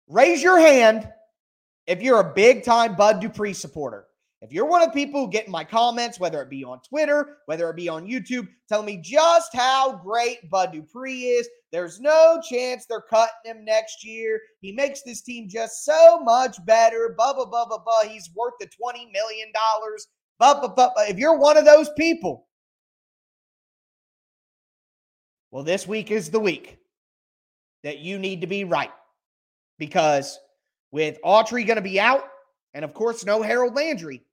Raise 0.08 0.44
your 0.44 0.60
hand 0.60 1.08
if 1.88 2.02
you're 2.02 2.20
a 2.20 2.34
big 2.34 2.64
time 2.64 2.96
Bud 2.96 3.20
Dupree 3.20 3.54
supporter, 3.54 4.08
if 4.42 4.52
you're 4.52 4.66
one 4.66 4.82
of 4.82 4.90
the 4.90 4.94
people 4.94 5.26
who 5.26 5.32
get 5.32 5.46
in 5.46 5.52
my 5.52 5.64
comments, 5.64 6.20
whether 6.20 6.42
it 6.42 6.50
be 6.50 6.64
on 6.64 6.80
Twitter, 6.82 7.38
whether 7.46 7.70
it 7.70 7.76
be 7.76 7.90
on 7.90 8.06
YouTube, 8.06 8.48
telling 8.70 8.86
me 8.86 8.98
just 9.02 9.56
how 9.56 10.00
great 10.04 10.50
Bud 10.52 10.72
Dupree 10.72 11.22
is, 11.24 11.50
there's 11.72 12.00
no 12.00 12.40
chance 12.48 12.86
they're 12.86 13.02
cutting 13.02 13.34
him 13.44 13.66
next 13.66 14.06
year. 14.06 14.40
He 14.62 14.72
makes 14.72 15.02
this 15.02 15.22
team 15.22 15.50
just 15.50 15.84
so 15.84 16.20
much 16.20 16.64
better. 16.66 17.16
Blah, 17.18 17.34
blah, 17.34 17.46
blah, 17.46 17.66
blah, 17.66 17.80
blah. 17.80 18.04
He's 18.04 18.30
worth 18.36 18.54
the 18.60 18.68
$20 18.68 19.12
million. 19.12 19.52
Blah, 20.40 20.60
blah, 20.60 20.68
blah, 20.68 20.94
blah. 20.94 21.04
If 21.04 21.18
you're 21.18 21.38
one 21.38 21.58
of 21.58 21.66
those 21.66 21.90
people, 21.98 22.48
well, 25.52 25.64
this 25.64 25.88
week 25.88 26.12
is 26.12 26.30
the 26.30 26.40
week 26.40 26.78
that 27.84 28.00
you 28.00 28.20
need 28.20 28.42
to 28.42 28.48
be 28.48 28.64
right 28.64 28.92
because 29.80 30.40
with 30.96 31.22
Autry 31.26 31.68
going 31.68 31.76
to 31.76 31.82
be 31.82 32.00
out, 32.00 32.24
and 32.74 32.86
of 32.86 32.94
course, 32.94 33.26
no 33.26 33.42
Harold 33.42 33.76
Landry. 33.76 34.24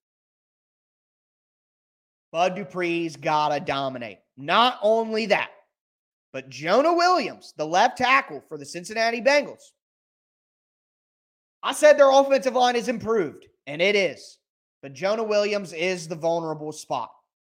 Bud 2.31 2.55
Dupree's 2.55 3.16
got 3.16 3.48
to 3.48 3.59
dominate. 3.59 4.18
Not 4.37 4.79
only 4.81 5.27
that, 5.27 5.51
but 6.33 6.51
Jonah 6.51 6.94
Williams, 6.94 7.53
the 7.57 7.66
left 7.66 7.98
tackle 7.98 8.44
for 8.48 8.59
the 8.59 8.64
Cincinnati 8.64 9.20
Bengals. 9.20 9.72
I 11.64 11.72
said 11.72 11.98
their 11.98 12.12
offensive 12.12 12.55
line 12.55 12.77
is 12.77 12.87
improved, 12.87 13.44
and 13.66 13.83
it 13.83 13.96
is. 13.96 14.38
But 14.83 14.92
Jonah 14.92 15.25
Williams 15.25 15.72
is 15.72 16.07
the 16.07 16.14
vulnerable 16.14 16.70
spot. 16.70 17.11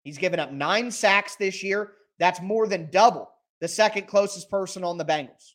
He's 0.02 0.16
given 0.16 0.40
up 0.40 0.50
nine 0.50 0.90
sacks 0.90 1.36
this 1.36 1.62
year. 1.62 1.92
That's 2.18 2.40
more 2.40 2.66
than 2.66 2.88
double 2.90 3.28
the 3.60 3.68
second 3.68 4.06
closest 4.06 4.50
person 4.50 4.82
on 4.82 4.96
the 4.96 5.04
Bengals. 5.04 5.52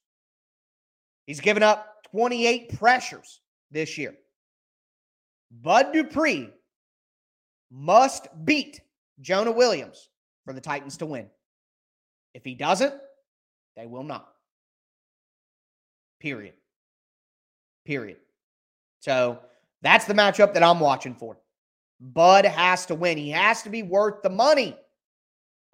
He's 1.25 1.41
given 1.41 1.63
up 1.63 1.88
28 2.11 2.77
pressures 2.77 3.41
this 3.71 3.97
year. 3.97 4.15
Bud 5.61 5.91
Dupree 5.93 6.49
must 7.71 8.27
beat 8.45 8.81
Jonah 9.21 9.51
Williams 9.51 10.09
for 10.45 10.53
the 10.53 10.61
Titans 10.61 10.97
to 10.97 11.05
win. 11.05 11.27
If 12.33 12.43
he 12.43 12.55
doesn't, 12.55 12.93
they 13.75 13.85
will 13.85 14.03
not. 14.03 14.27
Period. 16.19 16.53
Period. 17.85 18.17
So 18.99 19.39
that's 19.81 20.05
the 20.05 20.13
matchup 20.13 20.53
that 20.53 20.63
I'm 20.63 20.79
watching 20.79 21.15
for. 21.15 21.37
Bud 21.99 22.45
has 22.45 22.85
to 22.87 22.95
win. 22.95 23.17
He 23.17 23.29
has 23.29 23.61
to 23.63 23.69
be 23.69 23.83
worth 23.83 24.21
the 24.21 24.29
money. 24.29 24.77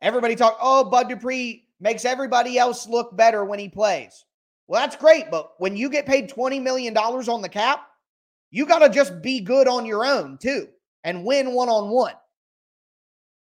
Everybody 0.01 0.35
talk, 0.35 0.57
oh, 0.61 0.83
Bud 0.83 1.09
Dupree 1.09 1.67
makes 1.79 2.05
everybody 2.05 2.57
else 2.57 2.87
look 2.87 3.15
better 3.15 3.45
when 3.45 3.59
he 3.59 3.69
plays. 3.69 4.25
Well, 4.67 4.81
that's 4.81 4.95
great, 4.95 5.29
but 5.29 5.53
when 5.59 5.77
you 5.77 5.89
get 5.89 6.05
paid 6.05 6.29
$20 6.29 6.61
million 6.61 6.97
on 6.97 7.41
the 7.41 7.49
cap, 7.49 7.87
you 8.49 8.65
got 8.65 8.79
to 8.79 8.89
just 8.89 9.21
be 9.21 9.39
good 9.39 9.67
on 9.67 9.85
your 9.85 10.05
own 10.05 10.37
too 10.37 10.67
and 11.03 11.23
win 11.23 11.53
one 11.53 11.69
on 11.69 11.89
one. 11.89 12.13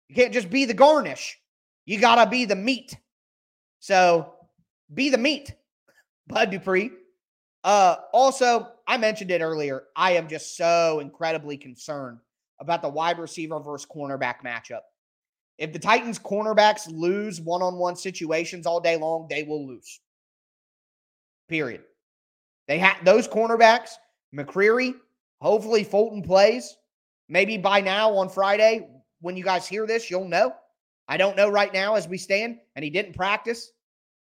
You 0.09 0.14
can't 0.14 0.33
just 0.33 0.51
be 0.51 0.64
the 0.64 0.75
garnish. 0.75 1.38
You 1.87 1.99
got 1.99 2.23
to 2.23 2.31
be 2.31 2.44
the 2.44 2.57
meat. 2.57 2.97
So 3.81 4.35
be 4.92 5.09
the 5.09 5.18
meat, 5.18 5.55
Bud 6.27 6.51
Dupree. 6.51 6.90
Uh, 7.64 7.97
also, 8.12 8.68
I 8.87 8.99
mentioned 8.99 9.31
it 9.31 9.40
earlier. 9.40 9.85
I 9.97 10.12
am 10.12 10.29
just 10.29 10.57
so 10.57 11.01
incredibly 11.01 11.57
concerned 11.57 12.18
about 12.61 12.83
the 12.83 12.88
wide 12.88 13.18
receiver 13.18 13.61
versus 13.61 13.87
cornerback 13.87 14.42
matchup. 14.44 14.81
If 15.59 15.73
the 15.73 15.79
Titans 15.79 16.18
cornerbacks 16.18 16.90
lose 16.90 17.40
one 17.40 17.62
on 17.62 17.77
one 17.77 17.97
situations 17.97 18.66
all 18.66 18.81
day 18.81 18.97
long, 18.97 19.27
they 19.29 19.42
will 19.42 19.66
lose. 19.66 20.01
Period. 21.49 21.83
They 22.67 22.79
had 22.79 22.97
those 23.03 23.27
cornerbacks, 23.27 23.93
McCreary, 24.35 24.95
hopefully 25.41 25.83
Fulton 25.83 26.23
plays. 26.23 26.77
Maybe 27.31 27.57
by 27.57 27.81
now 27.81 28.15
on 28.15 28.29
Friday, 28.29 28.89
when 29.21 29.37
you 29.37 29.45
guys 29.45 29.67
hear 29.67 29.87
this, 29.87 30.11
you'll 30.11 30.29
know. 30.29 30.55
I 31.09 31.17
don't 31.17 31.37
know 31.37 31.49
right 31.49 31.73
now 31.73 31.95
as 31.95 32.07
we 32.07 32.19
stand, 32.19 32.59
and 32.77 32.85
he 32.85 32.91
didn't 32.91 33.15
practice 33.15 33.73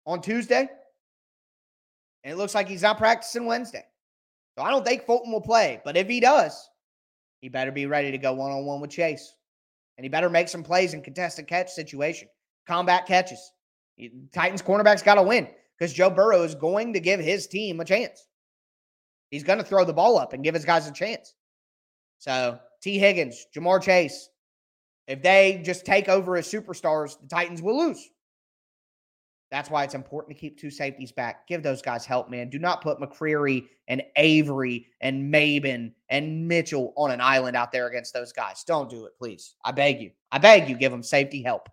on 0.07 0.21
Tuesday. 0.21 0.69
And 2.23 2.33
it 2.33 2.37
looks 2.37 2.55
like 2.55 2.69
he's 2.69 2.83
not 2.83 2.99
practicing 2.99 3.47
Wednesday. 3.47 3.85
So 4.57 4.65
I 4.65 4.71
don't 4.71 4.85
think 4.85 5.05
Fulton 5.05 5.33
will 5.33 5.41
play. 5.41 5.81
But 5.85 5.97
if 5.97 6.09
he 6.09 6.21
does, 6.21 6.69
he 7.41 7.49
better 7.49 7.73
be 7.73 7.87
ready 7.87 8.11
to 8.11 8.19
go 8.19 8.33
one 8.33 8.53
on 8.53 8.65
one 8.65 8.81
with 8.81 8.91
Chase. 8.91 9.35
And 9.97 10.05
he 10.05 10.09
better 10.09 10.31
make 10.31 10.49
some 10.49 10.63
plays 10.63 10.95
in 10.95 11.03
contested 11.03 11.47
catch 11.49 11.71
situation, 11.71 12.29
combat 12.67 13.07
catches. 13.07 13.53
Titans 14.33 14.63
cornerback's 14.63 15.03
got 15.03 15.17
to 15.17 15.23
win 15.23 15.49
because 15.81 15.95
Joe 15.95 16.11
Burrow 16.11 16.43
is 16.43 16.55
going 16.55 16.93
to 16.93 17.01
give 17.01 17.21
his 17.21 17.47
team 17.47 17.81
a 17.81 17.85
chance. 17.85 18.27
He's 19.31 19.45
going 19.45 19.59
to 19.59 19.65
throw 19.65 19.85
the 19.85 19.95
ball 19.95 20.19
up 20.19 20.35
and 20.35 20.45
give 20.45 20.55
his 20.55 20.65
guys 20.65 20.87
a 20.87 20.93
chance. 20.93 21.35
So 22.19 22.59
Tee 22.83 22.99
Higgins, 22.99 23.47
Ja'Marr 23.57 23.83
Chase, 23.83 24.29
if 25.09 25.23
they 25.23 25.63
just 25.65 25.87
take 25.87 26.09
over 26.09 26.37
as 26.37 26.47
superstars, 26.47 27.19
the 27.19 27.27
Titans 27.27 27.63
will 27.63 27.79
lose. 27.79 28.11
That's 29.51 29.71
why 29.71 29.83
it's 29.83 29.95
important 29.95 30.37
to 30.37 30.41
keep 30.41 30.61
two 30.61 30.71
safeties 30.71 31.11
back. 31.11 31.49
Give 31.49 31.63
those 31.63 31.83
guys 31.83 32.05
help, 32.05 32.31
man. 32.31 32.51
Do 32.51 32.59
not 32.59 32.83
put 32.83 33.01
McCreary 33.01 33.67
and 33.89 34.03
Avery 34.17 34.87
and 35.01 35.33
Mabin 35.33 35.93
and 36.09 36.47
Mitchell 36.47 36.93
on 36.97 37.11
an 37.11 37.21
island 37.21 37.57
out 37.57 37.73
there 37.73 37.89
against 37.89 38.13
those 38.13 38.33
guys. 38.33 38.63
Don't 38.65 38.89
do 38.89 39.07
it, 39.07 39.13
please. 39.19 39.57
I 39.65 39.73
beg 39.73 40.01
you. 40.01 40.11
I 40.31 40.39
beg 40.39 40.69
you, 40.69 40.77
give 40.77 40.93
them 40.93 41.03
safety 41.03 41.43
help. 41.43 41.69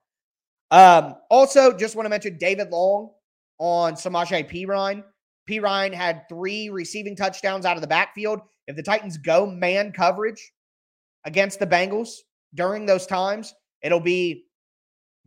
Um, 0.71 1.15
also, 1.29 1.71
just 1.71 1.95
want 1.95 2.05
to 2.05 2.09
mention 2.09 2.37
David 2.39 2.71
Long 2.71 3.11
on 3.59 3.93
Samaje 3.93 4.49
Perine. 4.49 5.03
P. 5.45 5.59
Ryan 5.59 5.93
had 5.93 6.27
three 6.27 6.69
receiving 6.69 7.15
touchdowns 7.15 7.65
out 7.65 7.77
of 7.77 7.81
the 7.81 7.87
backfield. 7.87 8.41
If 8.67 8.75
the 8.75 8.83
Titans 8.83 9.17
go 9.17 9.45
man 9.45 9.93
coverage 9.93 10.51
against 11.23 11.59
the 11.59 11.67
Bengals 11.67 12.09
during 12.53 12.85
those 12.85 13.05
times, 13.05 13.53
it'll 13.81 13.99
be 13.99 14.45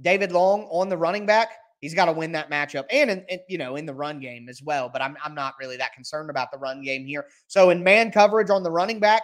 David 0.00 0.32
Long 0.32 0.62
on 0.70 0.88
the 0.88 0.96
running 0.96 1.24
back 1.24 1.50
He's 1.80 1.94
got 1.94 2.06
to 2.06 2.12
win 2.12 2.32
that 2.32 2.50
matchup 2.50 2.84
and, 2.90 3.10
in, 3.10 3.24
in, 3.28 3.40
you 3.48 3.56
know, 3.56 3.76
in 3.76 3.86
the 3.86 3.94
run 3.94 4.20
game 4.20 4.48
as 4.48 4.62
well. 4.62 4.90
But 4.92 5.00
I'm, 5.00 5.16
I'm 5.24 5.34
not 5.34 5.54
really 5.58 5.78
that 5.78 5.94
concerned 5.94 6.28
about 6.28 6.52
the 6.52 6.58
run 6.58 6.82
game 6.82 7.06
here. 7.06 7.26
So 7.46 7.70
in 7.70 7.82
man 7.82 8.12
coverage 8.12 8.50
on 8.50 8.62
the 8.62 8.70
running 8.70 9.00
back 9.00 9.22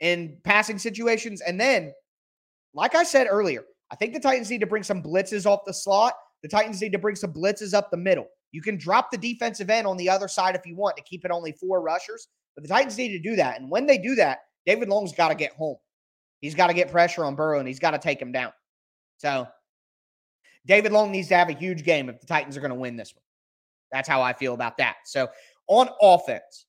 in 0.00 0.36
passing 0.42 0.78
situations. 0.78 1.40
And 1.42 1.60
then, 1.60 1.92
like 2.74 2.96
I 2.96 3.04
said 3.04 3.28
earlier, 3.30 3.64
I 3.90 3.96
think 3.96 4.14
the 4.14 4.20
Titans 4.20 4.50
need 4.50 4.60
to 4.60 4.66
bring 4.66 4.82
some 4.82 5.02
blitzes 5.02 5.46
off 5.46 5.60
the 5.64 5.74
slot. 5.74 6.14
The 6.42 6.48
Titans 6.48 6.80
need 6.80 6.92
to 6.92 6.98
bring 6.98 7.14
some 7.14 7.32
blitzes 7.32 7.72
up 7.72 7.90
the 7.90 7.96
middle. 7.96 8.26
You 8.52 8.62
can 8.62 8.76
drop 8.76 9.10
the 9.10 9.18
defensive 9.18 9.70
end 9.70 9.86
on 9.86 9.96
the 9.96 10.08
other 10.08 10.28
side 10.28 10.54
if 10.54 10.66
you 10.66 10.76
want 10.76 10.96
to 10.96 11.02
keep 11.02 11.24
it 11.24 11.30
only 11.30 11.52
four 11.52 11.80
rushers, 11.80 12.28
but 12.54 12.62
the 12.62 12.68
Titans 12.68 12.98
need 12.98 13.08
to 13.08 13.18
do 13.18 13.34
that. 13.36 13.60
And 13.60 13.70
when 13.70 13.86
they 13.86 13.98
do 13.98 14.14
that, 14.16 14.40
David 14.66 14.88
Long's 14.88 15.12
got 15.12 15.28
to 15.28 15.34
get 15.34 15.52
home. 15.52 15.76
He's 16.40 16.54
got 16.54 16.66
to 16.66 16.74
get 16.74 16.90
pressure 16.90 17.24
on 17.24 17.34
Burrow 17.34 17.58
and 17.58 17.66
he's 17.66 17.78
got 17.78 17.92
to 17.92 17.98
take 17.98 18.20
him 18.20 18.32
down. 18.32 18.52
So 19.16 19.46
David 20.66 20.92
Long 20.92 21.10
needs 21.10 21.28
to 21.28 21.36
have 21.36 21.48
a 21.48 21.54
huge 21.54 21.84
game 21.84 22.08
if 22.08 22.20
the 22.20 22.26
Titans 22.26 22.56
are 22.56 22.60
going 22.60 22.70
to 22.72 22.76
win 22.76 22.96
this 22.96 23.14
one. 23.14 23.22
That's 23.90 24.08
how 24.08 24.22
I 24.22 24.32
feel 24.32 24.54
about 24.54 24.78
that. 24.78 24.96
So 25.04 25.28
on 25.68 25.88
offense, 26.00 26.66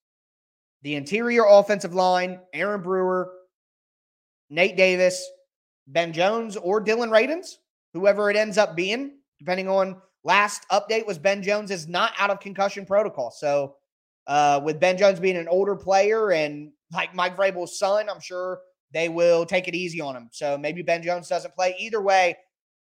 the 0.84 0.96
interior 0.96 1.46
offensive 1.46 1.94
line, 1.94 2.40
Aaron 2.54 2.82
Brewer, 2.82 3.32
Nate 4.50 4.78
Davis, 4.78 5.26
Ben 5.88 6.14
Jones, 6.14 6.58
or 6.58 6.80
Dillon 6.80 7.10
Radunz, 7.10 7.58
whoever 7.94 8.30
it 8.30 8.36
ends 8.36 8.58
up 8.58 8.76
being, 8.76 9.18
depending 9.40 9.70
on 9.70 10.02
last 10.24 10.66
update 10.72 11.06
was 11.06 11.18
Ben 11.18 11.42
Jones 11.42 11.72
is 11.72 11.88
not 11.88 12.14
out 12.18 12.30
of 12.30 12.40
concussion 12.40 12.86
protocol. 12.86 13.32
So 13.32 13.76
uh, 14.28 14.62
with 14.64 14.80
Ben 14.80 14.98
Jones 14.98 15.20
being 15.20 15.38
an 15.38 15.48
older 15.48 15.76
player 15.76 16.32
and 16.32 16.72
like 16.92 17.14
Mike 17.14 17.36
Vrabel's 17.36 17.78
son, 17.78 18.10
I'm 18.10 18.22
sure 18.22 18.60
they 18.94 19.10
will 19.10 19.46
take 19.46 19.68
it 19.68 19.76
easy 19.76 20.02
on 20.02 20.16
him. 20.16 20.30
So 20.32 20.58
maybe 20.58 20.82
Ben 20.82 21.04
Jones 21.04 21.28
doesn't 21.28 21.56
play. 21.56 21.76
Either 21.80 22.02
way, 22.02 22.38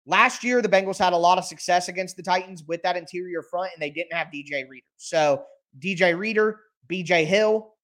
Last 0.08 0.42
year, 0.42 0.62
the 0.62 0.70
Bengals 0.70 0.96
had 0.96 1.12
a 1.12 1.16
lot 1.18 1.36
of 1.36 1.44
success 1.44 1.88
against 1.88 2.16
the 2.16 2.22
Titans 2.22 2.64
with 2.66 2.82
that 2.82 2.96
interior 2.96 3.42
front, 3.42 3.72
and 3.74 3.82
they 3.82 3.90
didn't 3.90 4.14
have 4.14 4.28
DJ 4.28 4.66
Reader. 4.66 4.86
So 4.96 5.44
DJ 5.78 6.16
Reader, 6.18 6.60
BJ 6.90 7.26
Hill, 7.26 7.74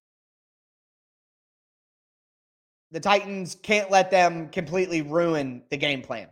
the 2.92 3.00
Titans 3.00 3.58
can't 3.62 3.90
let 3.90 4.10
them 4.10 4.48
completely 4.48 5.02
ruin 5.02 5.64
the 5.70 5.76
game 5.76 6.00
plan. 6.00 6.28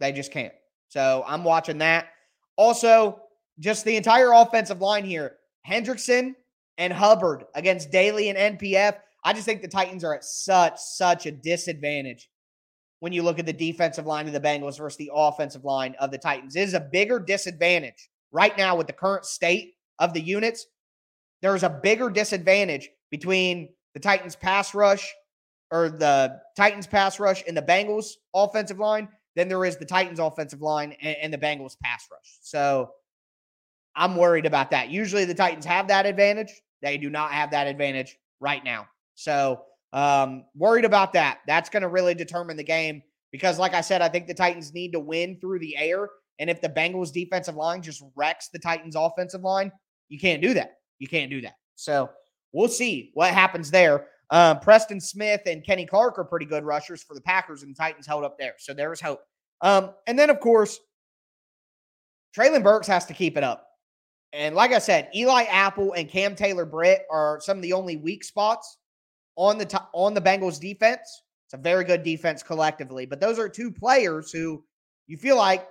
They 0.00 0.10
just 0.10 0.32
can't. 0.32 0.54
So 0.88 1.22
I'm 1.26 1.44
watching 1.44 1.76
that. 1.78 2.06
Also, 2.56 3.20
just 3.58 3.84
the 3.84 3.96
entire 3.96 4.32
offensive 4.32 4.80
line 4.80 5.04
here 5.04 5.36
Hendrickson 5.68 6.34
and 6.78 6.92
Hubbard 6.92 7.44
against 7.54 7.90
Daley 7.90 8.28
and 8.28 8.58
NPF. 8.58 8.96
I 9.24 9.32
just 9.32 9.44
think 9.44 9.62
the 9.62 9.68
Titans 9.68 10.04
are 10.04 10.14
at 10.14 10.24
such, 10.24 10.78
such 10.78 11.26
a 11.26 11.32
disadvantage 11.32 12.30
when 13.00 13.12
you 13.12 13.22
look 13.22 13.38
at 13.38 13.46
the 13.46 13.52
defensive 13.52 14.06
line 14.06 14.26
of 14.26 14.32
the 14.32 14.40
Bengals 14.40 14.78
versus 14.78 14.96
the 14.96 15.10
offensive 15.12 15.64
line 15.64 15.94
of 15.98 16.10
the 16.10 16.18
Titans. 16.18 16.54
It 16.54 16.62
is 16.62 16.74
a 16.74 16.80
bigger 16.80 17.18
disadvantage 17.18 18.08
right 18.30 18.56
now 18.56 18.76
with 18.76 18.86
the 18.86 18.92
current 18.92 19.24
state 19.24 19.74
of 19.98 20.12
the 20.12 20.20
units. 20.20 20.66
There's 21.42 21.62
a 21.62 21.70
bigger 21.70 22.08
disadvantage 22.08 22.88
between 23.10 23.70
the 23.94 24.00
Titans 24.00 24.36
pass 24.36 24.74
rush 24.74 25.12
or 25.70 25.88
the 25.88 26.38
Titans 26.56 26.86
pass 26.86 27.18
rush 27.18 27.42
and 27.46 27.56
the 27.56 27.62
Bengals 27.62 28.12
offensive 28.34 28.78
line 28.78 29.08
than 29.36 29.48
there 29.48 29.64
is 29.64 29.76
the 29.76 29.84
Titans 29.84 30.18
offensive 30.18 30.62
line 30.62 30.96
and, 31.00 31.16
and 31.22 31.32
the 31.32 31.38
Bengals 31.38 31.76
pass 31.80 32.08
rush. 32.10 32.38
So 32.40 32.90
I'm 33.94 34.16
worried 34.16 34.46
about 34.46 34.70
that. 34.72 34.90
Usually 34.90 35.24
the 35.24 35.34
Titans 35.34 35.64
have 35.64 35.88
that 35.88 36.06
advantage. 36.06 36.52
They 36.82 36.98
do 36.98 37.10
not 37.10 37.30
have 37.32 37.50
that 37.52 37.66
advantage 37.66 38.18
right 38.40 38.64
now. 38.64 38.86
So 39.14 39.62
um, 39.92 40.44
worried 40.54 40.84
about 40.84 41.12
that. 41.12 41.38
That's 41.46 41.70
going 41.70 41.82
to 41.82 41.88
really 41.88 42.14
determine 42.14 42.56
the 42.56 42.64
game 42.64 43.02
because, 43.30 43.58
like 43.58 43.74
I 43.74 43.80
said, 43.80 44.02
I 44.02 44.08
think 44.08 44.26
the 44.26 44.34
Titans 44.34 44.74
need 44.74 44.92
to 44.92 45.00
win 45.00 45.38
through 45.40 45.60
the 45.60 45.76
air. 45.76 46.08
And 46.38 46.50
if 46.50 46.60
the 46.60 46.68
Bengals 46.68 47.12
defensive 47.12 47.56
line 47.56 47.80
just 47.82 48.02
wrecks 48.14 48.48
the 48.48 48.58
Titans 48.58 48.96
offensive 48.96 49.42
line, 49.42 49.72
you 50.08 50.18
can't 50.18 50.42
do 50.42 50.54
that. 50.54 50.78
You 50.98 51.08
can't 51.08 51.30
do 51.30 51.40
that. 51.42 51.54
So 51.76 52.10
we'll 52.52 52.68
see 52.68 53.10
what 53.14 53.32
happens 53.32 53.70
there. 53.70 54.06
Um, 54.30 54.58
Preston 54.58 55.00
Smith 55.00 55.42
and 55.46 55.64
Kenny 55.64 55.86
Clark 55.86 56.18
are 56.18 56.24
pretty 56.24 56.46
good 56.46 56.64
rushers 56.64 57.02
for 57.02 57.14
the 57.14 57.20
Packers, 57.20 57.62
and 57.62 57.74
the 57.74 57.78
Titans 57.78 58.06
held 58.06 58.24
up 58.24 58.36
there. 58.38 58.54
So 58.58 58.74
there's 58.74 59.00
hope. 59.00 59.20
Um, 59.60 59.90
and 60.06 60.18
then, 60.18 60.30
of 60.30 60.40
course, 60.40 60.78
Treylon 62.36 62.62
Burks 62.62 62.86
has 62.88 63.06
to 63.06 63.14
keep 63.14 63.36
it 63.36 63.44
up. 63.44 63.66
And 64.32 64.54
like 64.54 64.72
I 64.72 64.78
said, 64.78 65.08
Eli 65.14 65.44
Apple 65.44 65.94
and 65.94 66.08
Cam 66.08 66.34
Taylor 66.34 66.66
Britt 66.66 67.06
are 67.10 67.40
some 67.40 67.56
of 67.56 67.62
the 67.62 67.72
only 67.72 67.96
weak 67.96 68.24
spots 68.24 68.78
on 69.36 69.56
the 69.56 69.64
top, 69.64 69.90
on 69.94 70.12
the 70.12 70.20
Bengals 70.20 70.60
defense. 70.60 71.22
It's 71.46 71.54
a 71.54 71.58
very 71.58 71.84
good 71.84 72.02
defense 72.02 72.42
collectively, 72.42 73.06
but 73.06 73.20
those 73.20 73.38
are 73.38 73.48
two 73.48 73.70
players 73.70 74.32
who 74.32 74.64
you 75.06 75.16
feel 75.16 75.36
like, 75.36 75.66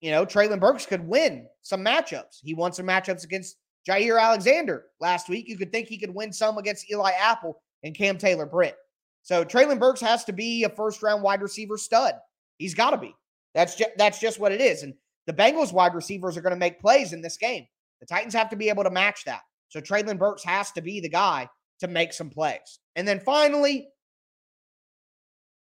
you 0.00 0.10
know, 0.10 0.26
Treylon 0.26 0.60
Burks 0.60 0.84
could 0.84 1.06
win 1.06 1.46
some 1.62 1.84
matchups. 1.84 2.40
He 2.42 2.52
won 2.52 2.72
some 2.72 2.86
matchups 2.86 3.24
against 3.24 3.56
Jaire 3.88 4.20
Alexander 4.20 4.86
last 5.00 5.28
week. 5.28 5.48
You 5.48 5.56
could 5.56 5.70
think 5.70 5.88
he 5.88 5.98
could 5.98 6.14
win 6.14 6.32
some 6.32 6.58
against 6.58 6.90
Eli 6.90 7.12
Apple 7.12 7.62
and 7.84 7.94
Cam 7.94 8.18
Taylor 8.18 8.46
Britt. 8.46 8.76
So 9.22 9.44
Treylon 9.44 9.78
Burks 9.78 10.00
has 10.00 10.24
to 10.24 10.32
be 10.32 10.64
a 10.64 10.68
first 10.68 11.02
round 11.02 11.22
wide 11.22 11.42
receiver 11.42 11.78
stud. 11.78 12.14
He's 12.58 12.74
got 12.74 12.90
to 12.90 12.98
be. 12.98 13.14
That's 13.54 13.76
just 13.76 13.90
that's 13.96 14.18
just 14.18 14.40
what 14.40 14.52
it 14.52 14.60
is. 14.60 14.82
And 14.82 14.94
the 15.26 15.32
Bengals 15.32 15.72
wide 15.72 15.94
receivers 15.94 16.36
are 16.36 16.42
going 16.42 16.52
to 16.52 16.58
make 16.58 16.80
plays 16.80 17.12
in 17.12 17.22
this 17.22 17.36
game. 17.36 17.66
The 18.00 18.06
Titans 18.06 18.34
have 18.34 18.50
to 18.50 18.56
be 18.56 18.68
able 18.68 18.84
to 18.84 18.90
match 18.90 19.24
that. 19.24 19.42
So 19.68 19.80
Treylon 19.80 20.18
Burks 20.18 20.44
has 20.44 20.72
to 20.72 20.82
be 20.82 21.00
the 21.00 21.08
guy 21.08 21.48
to 21.80 21.88
make 21.88 22.12
some 22.12 22.30
plays. 22.30 22.80
And 22.96 23.06
then 23.06 23.20
finally, 23.20 23.88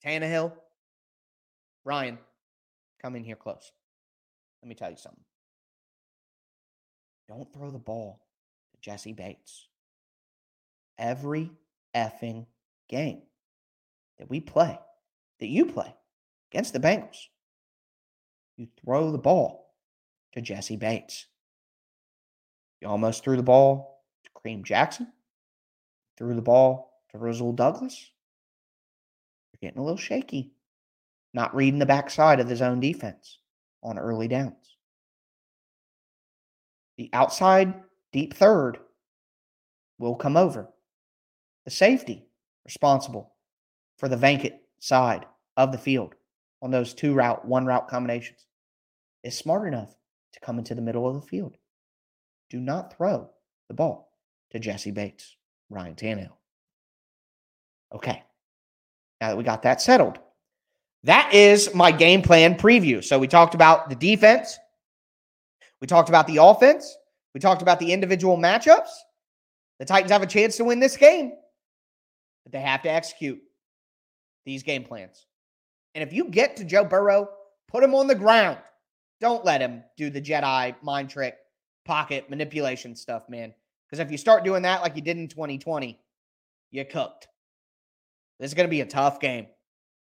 Tannehill, 0.05 0.53
Ryan, 1.85 2.17
come 3.01 3.15
in 3.15 3.23
here 3.23 3.35
close. 3.35 3.71
Let 4.61 4.69
me 4.69 4.75
tell 4.75 4.89
you 4.89 4.97
something. 4.97 5.23
Don't 7.27 7.51
throw 7.53 7.69
the 7.69 7.79
ball 7.79 8.19
to 8.71 8.81
Jessie 8.81 9.13
Bates. 9.13 9.67
Every 10.97 11.51
effing 11.95 12.45
game 12.89 13.21
that 14.19 14.29
we 14.29 14.39
play, 14.39 14.77
that 15.39 15.47
you 15.47 15.65
play 15.65 15.93
against 16.51 16.73
the 16.73 16.79
Bengals, 16.79 17.27
you 18.57 18.67
throw 18.83 19.11
the 19.11 19.17
ball 19.17 19.73
to 20.33 20.41
Jessie 20.41 20.77
Bates. 20.77 21.27
You 22.81 22.87
almost 22.87 23.23
threw 23.23 23.37
the 23.37 23.43
ball 23.43 24.03
to 24.25 24.31
Kareem 24.31 24.63
Jackson 24.63 25.07
threw 26.17 26.35
the 26.35 26.41
ball 26.41 27.01
to 27.11 27.17
Rasul 27.17 27.53
Douglas. 27.53 28.11
You're 29.51 29.69
getting 29.69 29.81
a 29.81 29.83
little 29.83 29.97
shaky. 29.97 30.51
Not 31.33 31.55
reading 31.55 31.79
the 31.79 31.85
backside 31.85 32.39
of 32.39 32.47
his 32.47 32.61
own 32.61 32.79
defense 32.79 33.39
on 33.81 33.97
early 33.97 34.27
downs. 34.27 34.77
The 36.97 37.09
outside 37.11 37.73
deep 38.11 38.35
third 38.35 38.77
will 39.97 40.15
come 40.15 40.37
over. 40.37 40.69
The 41.65 41.71
safety 41.71 42.25
responsible 42.65 43.33
for 43.97 44.09
the 44.09 44.17
vacant 44.17 44.55
side 44.79 45.25
of 45.57 45.71
the 45.71 45.77
field 45.77 46.15
on 46.61 46.71
those 46.71 46.93
two 46.93 47.13
route, 47.13 47.45
one 47.45 47.65
route 47.65 47.87
combinations 47.87 48.47
is 49.23 49.37
smart 49.37 49.67
enough 49.67 49.95
to 50.33 50.39
come 50.39 50.57
into 50.57 50.75
the 50.75 50.81
middle 50.81 51.07
of 51.07 51.15
the 51.15 51.27
field. 51.27 51.57
Do 52.49 52.59
not 52.59 52.95
throw 52.95 53.29
the 53.67 53.73
ball 53.73 54.11
to 54.51 54.59
Jessie 54.59 54.91
Bates, 54.91 55.35
Ryan 55.69 55.95
Tannehill. 55.95 56.37
Okay. 57.93 58.23
Now 59.21 59.29
that 59.29 59.37
we 59.37 59.43
got 59.43 59.63
that 59.63 59.81
settled, 59.81 60.19
that 61.03 61.33
is 61.33 61.73
my 61.73 61.91
game 61.91 62.21
plan 62.21 62.55
preview. 62.55 63.03
So 63.03 63.19
we 63.19 63.27
talked 63.27 63.55
about 63.55 63.89
the 63.89 63.95
defense, 63.95 64.57
we 65.81 65.87
talked 65.87 66.09
about 66.09 66.27
the 66.27 66.37
offense, 66.37 66.97
we 67.33 67.39
talked 67.39 67.61
about 67.61 67.79
the 67.79 67.91
individual 67.91 68.37
matchups. 68.37 68.89
The 69.79 69.85
Titans 69.85 70.11
have 70.11 70.23
a 70.23 70.27
chance 70.27 70.55
to 70.57 70.63
win 70.63 70.79
this 70.79 70.95
game, 70.95 71.33
but 72.43 72.51
they 72.51 72.61
have 72.61 72.81
to 72.83 72.91
execute 72.91 73.41
these 74.45 74.63
game 74.63 74.83
plans. 74.83 75.25
And 75.95 76.03
if 76.03 76.13
you 76.13 76.25
get 76.25 76.57
to 76.57 76.65
Joe 76.65 76.83
Burrow, 76.83 77.29
put 77.67 77.83
him 77.83 77.95
on 77.95 78.07
the 78.07 78.15
ground. 78.15 78.57
Don't 79.21 79.45
let 79.45 79.61
him 79.61 79.83
do 79.95 80.09
the 80.09 80.21
Jedi 80.21 80.75
mind 80.81 81.09
trick, 81.09 81.37
pocket 81.85 82.29
manipulation 82.29 82.95
stuff, 82.95 83.29
man. 83.29 83.53
Because 83.87 83.99
if 83.99 84.11
you 84.11 84.17
start 84.17 84.43
doing 84.43 84.63
that 84.63 84.81
like 84.81 84.95
you 84.95 85.01
did 85.01 85.17
in 85.17 85.27
2020, 85.27 85.99
you 86.71 86.85
cooked. 86.85 87.27
This 88.39 88.49
is 88.49 88.53
going 88.55 88.67
to 88.67 88.71
be 88.71 88.81
a 88.81 88.85
tough 88.85 89.19
game. 89.19 89.45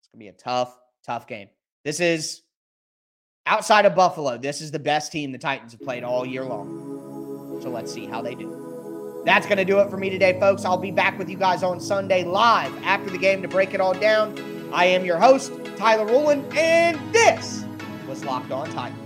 It's 0.00 0.08
going 0.08 0.20
to 0.20 0.24
be 0.24 0.28
a 0.28 0.32
tough, 0.32 0.78
tough 1.04 1.26
game. 1.26 1.48
This 1.84 1.98
is 1.98 2.42
outside 3.46 3.86
of 3.86 3.94
Buffalo. 3.94 4.36
This 4.36 4.60
is 4.60 4.70
the 4.70 4.78
best 4.78 5.10
team 5.10 5.32
the 5.32 5.38
Titans 5.38 5.72
have 5.72 5.80
played 5.80 6.04
all 6.04 6.26
year 6.26 6.44
long. 6.44 7.60
So 7.62 7.70
let's 7.70 7.92
see 7.92 8.06
how 8.06 8.20
they 8.20 8.34
do. 8.34 8.67
That's 9.24 9.46
going 9.46 9.58
to 9.58 9.64
do 9.64 9.78
it 9.80 9.90
for 9.90 9.96
me 9.96 10.10
today, 10.10 10.38
folks. 10.40 10.64
I'll 10.64 10.78
be 10.78 10.90
back 10.90 11.18
with 11.18 11.28
you 11.28 11.36
guys 11.36 11.62
on 11.62 11.80
Sunday 11.80 12.24
live 12.24 12.74
after 12.84 13.10
the 13.10 13.18
game 13.18 13.42
to 13.42 13.48
break 13.48 13.74
it 13.74 13.80
all 13.80 13.94
down. 13.94 14.38
I 14.72 14.86
am 14.86 15.04
your 15.04 15.18
host, 15.18 15.52
Tyler 15.76 16.06
Rowland, 16.06 16.44
and 16.56 16.98
this 17.12 17.64
was 18.06 18.24
Locked 18.24 18.50
On 18.50 18.70
Titans. 18.70 19.04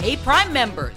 Hey, 0.00 0.16
Prime 0.16 0.52
members, 0.54 0.96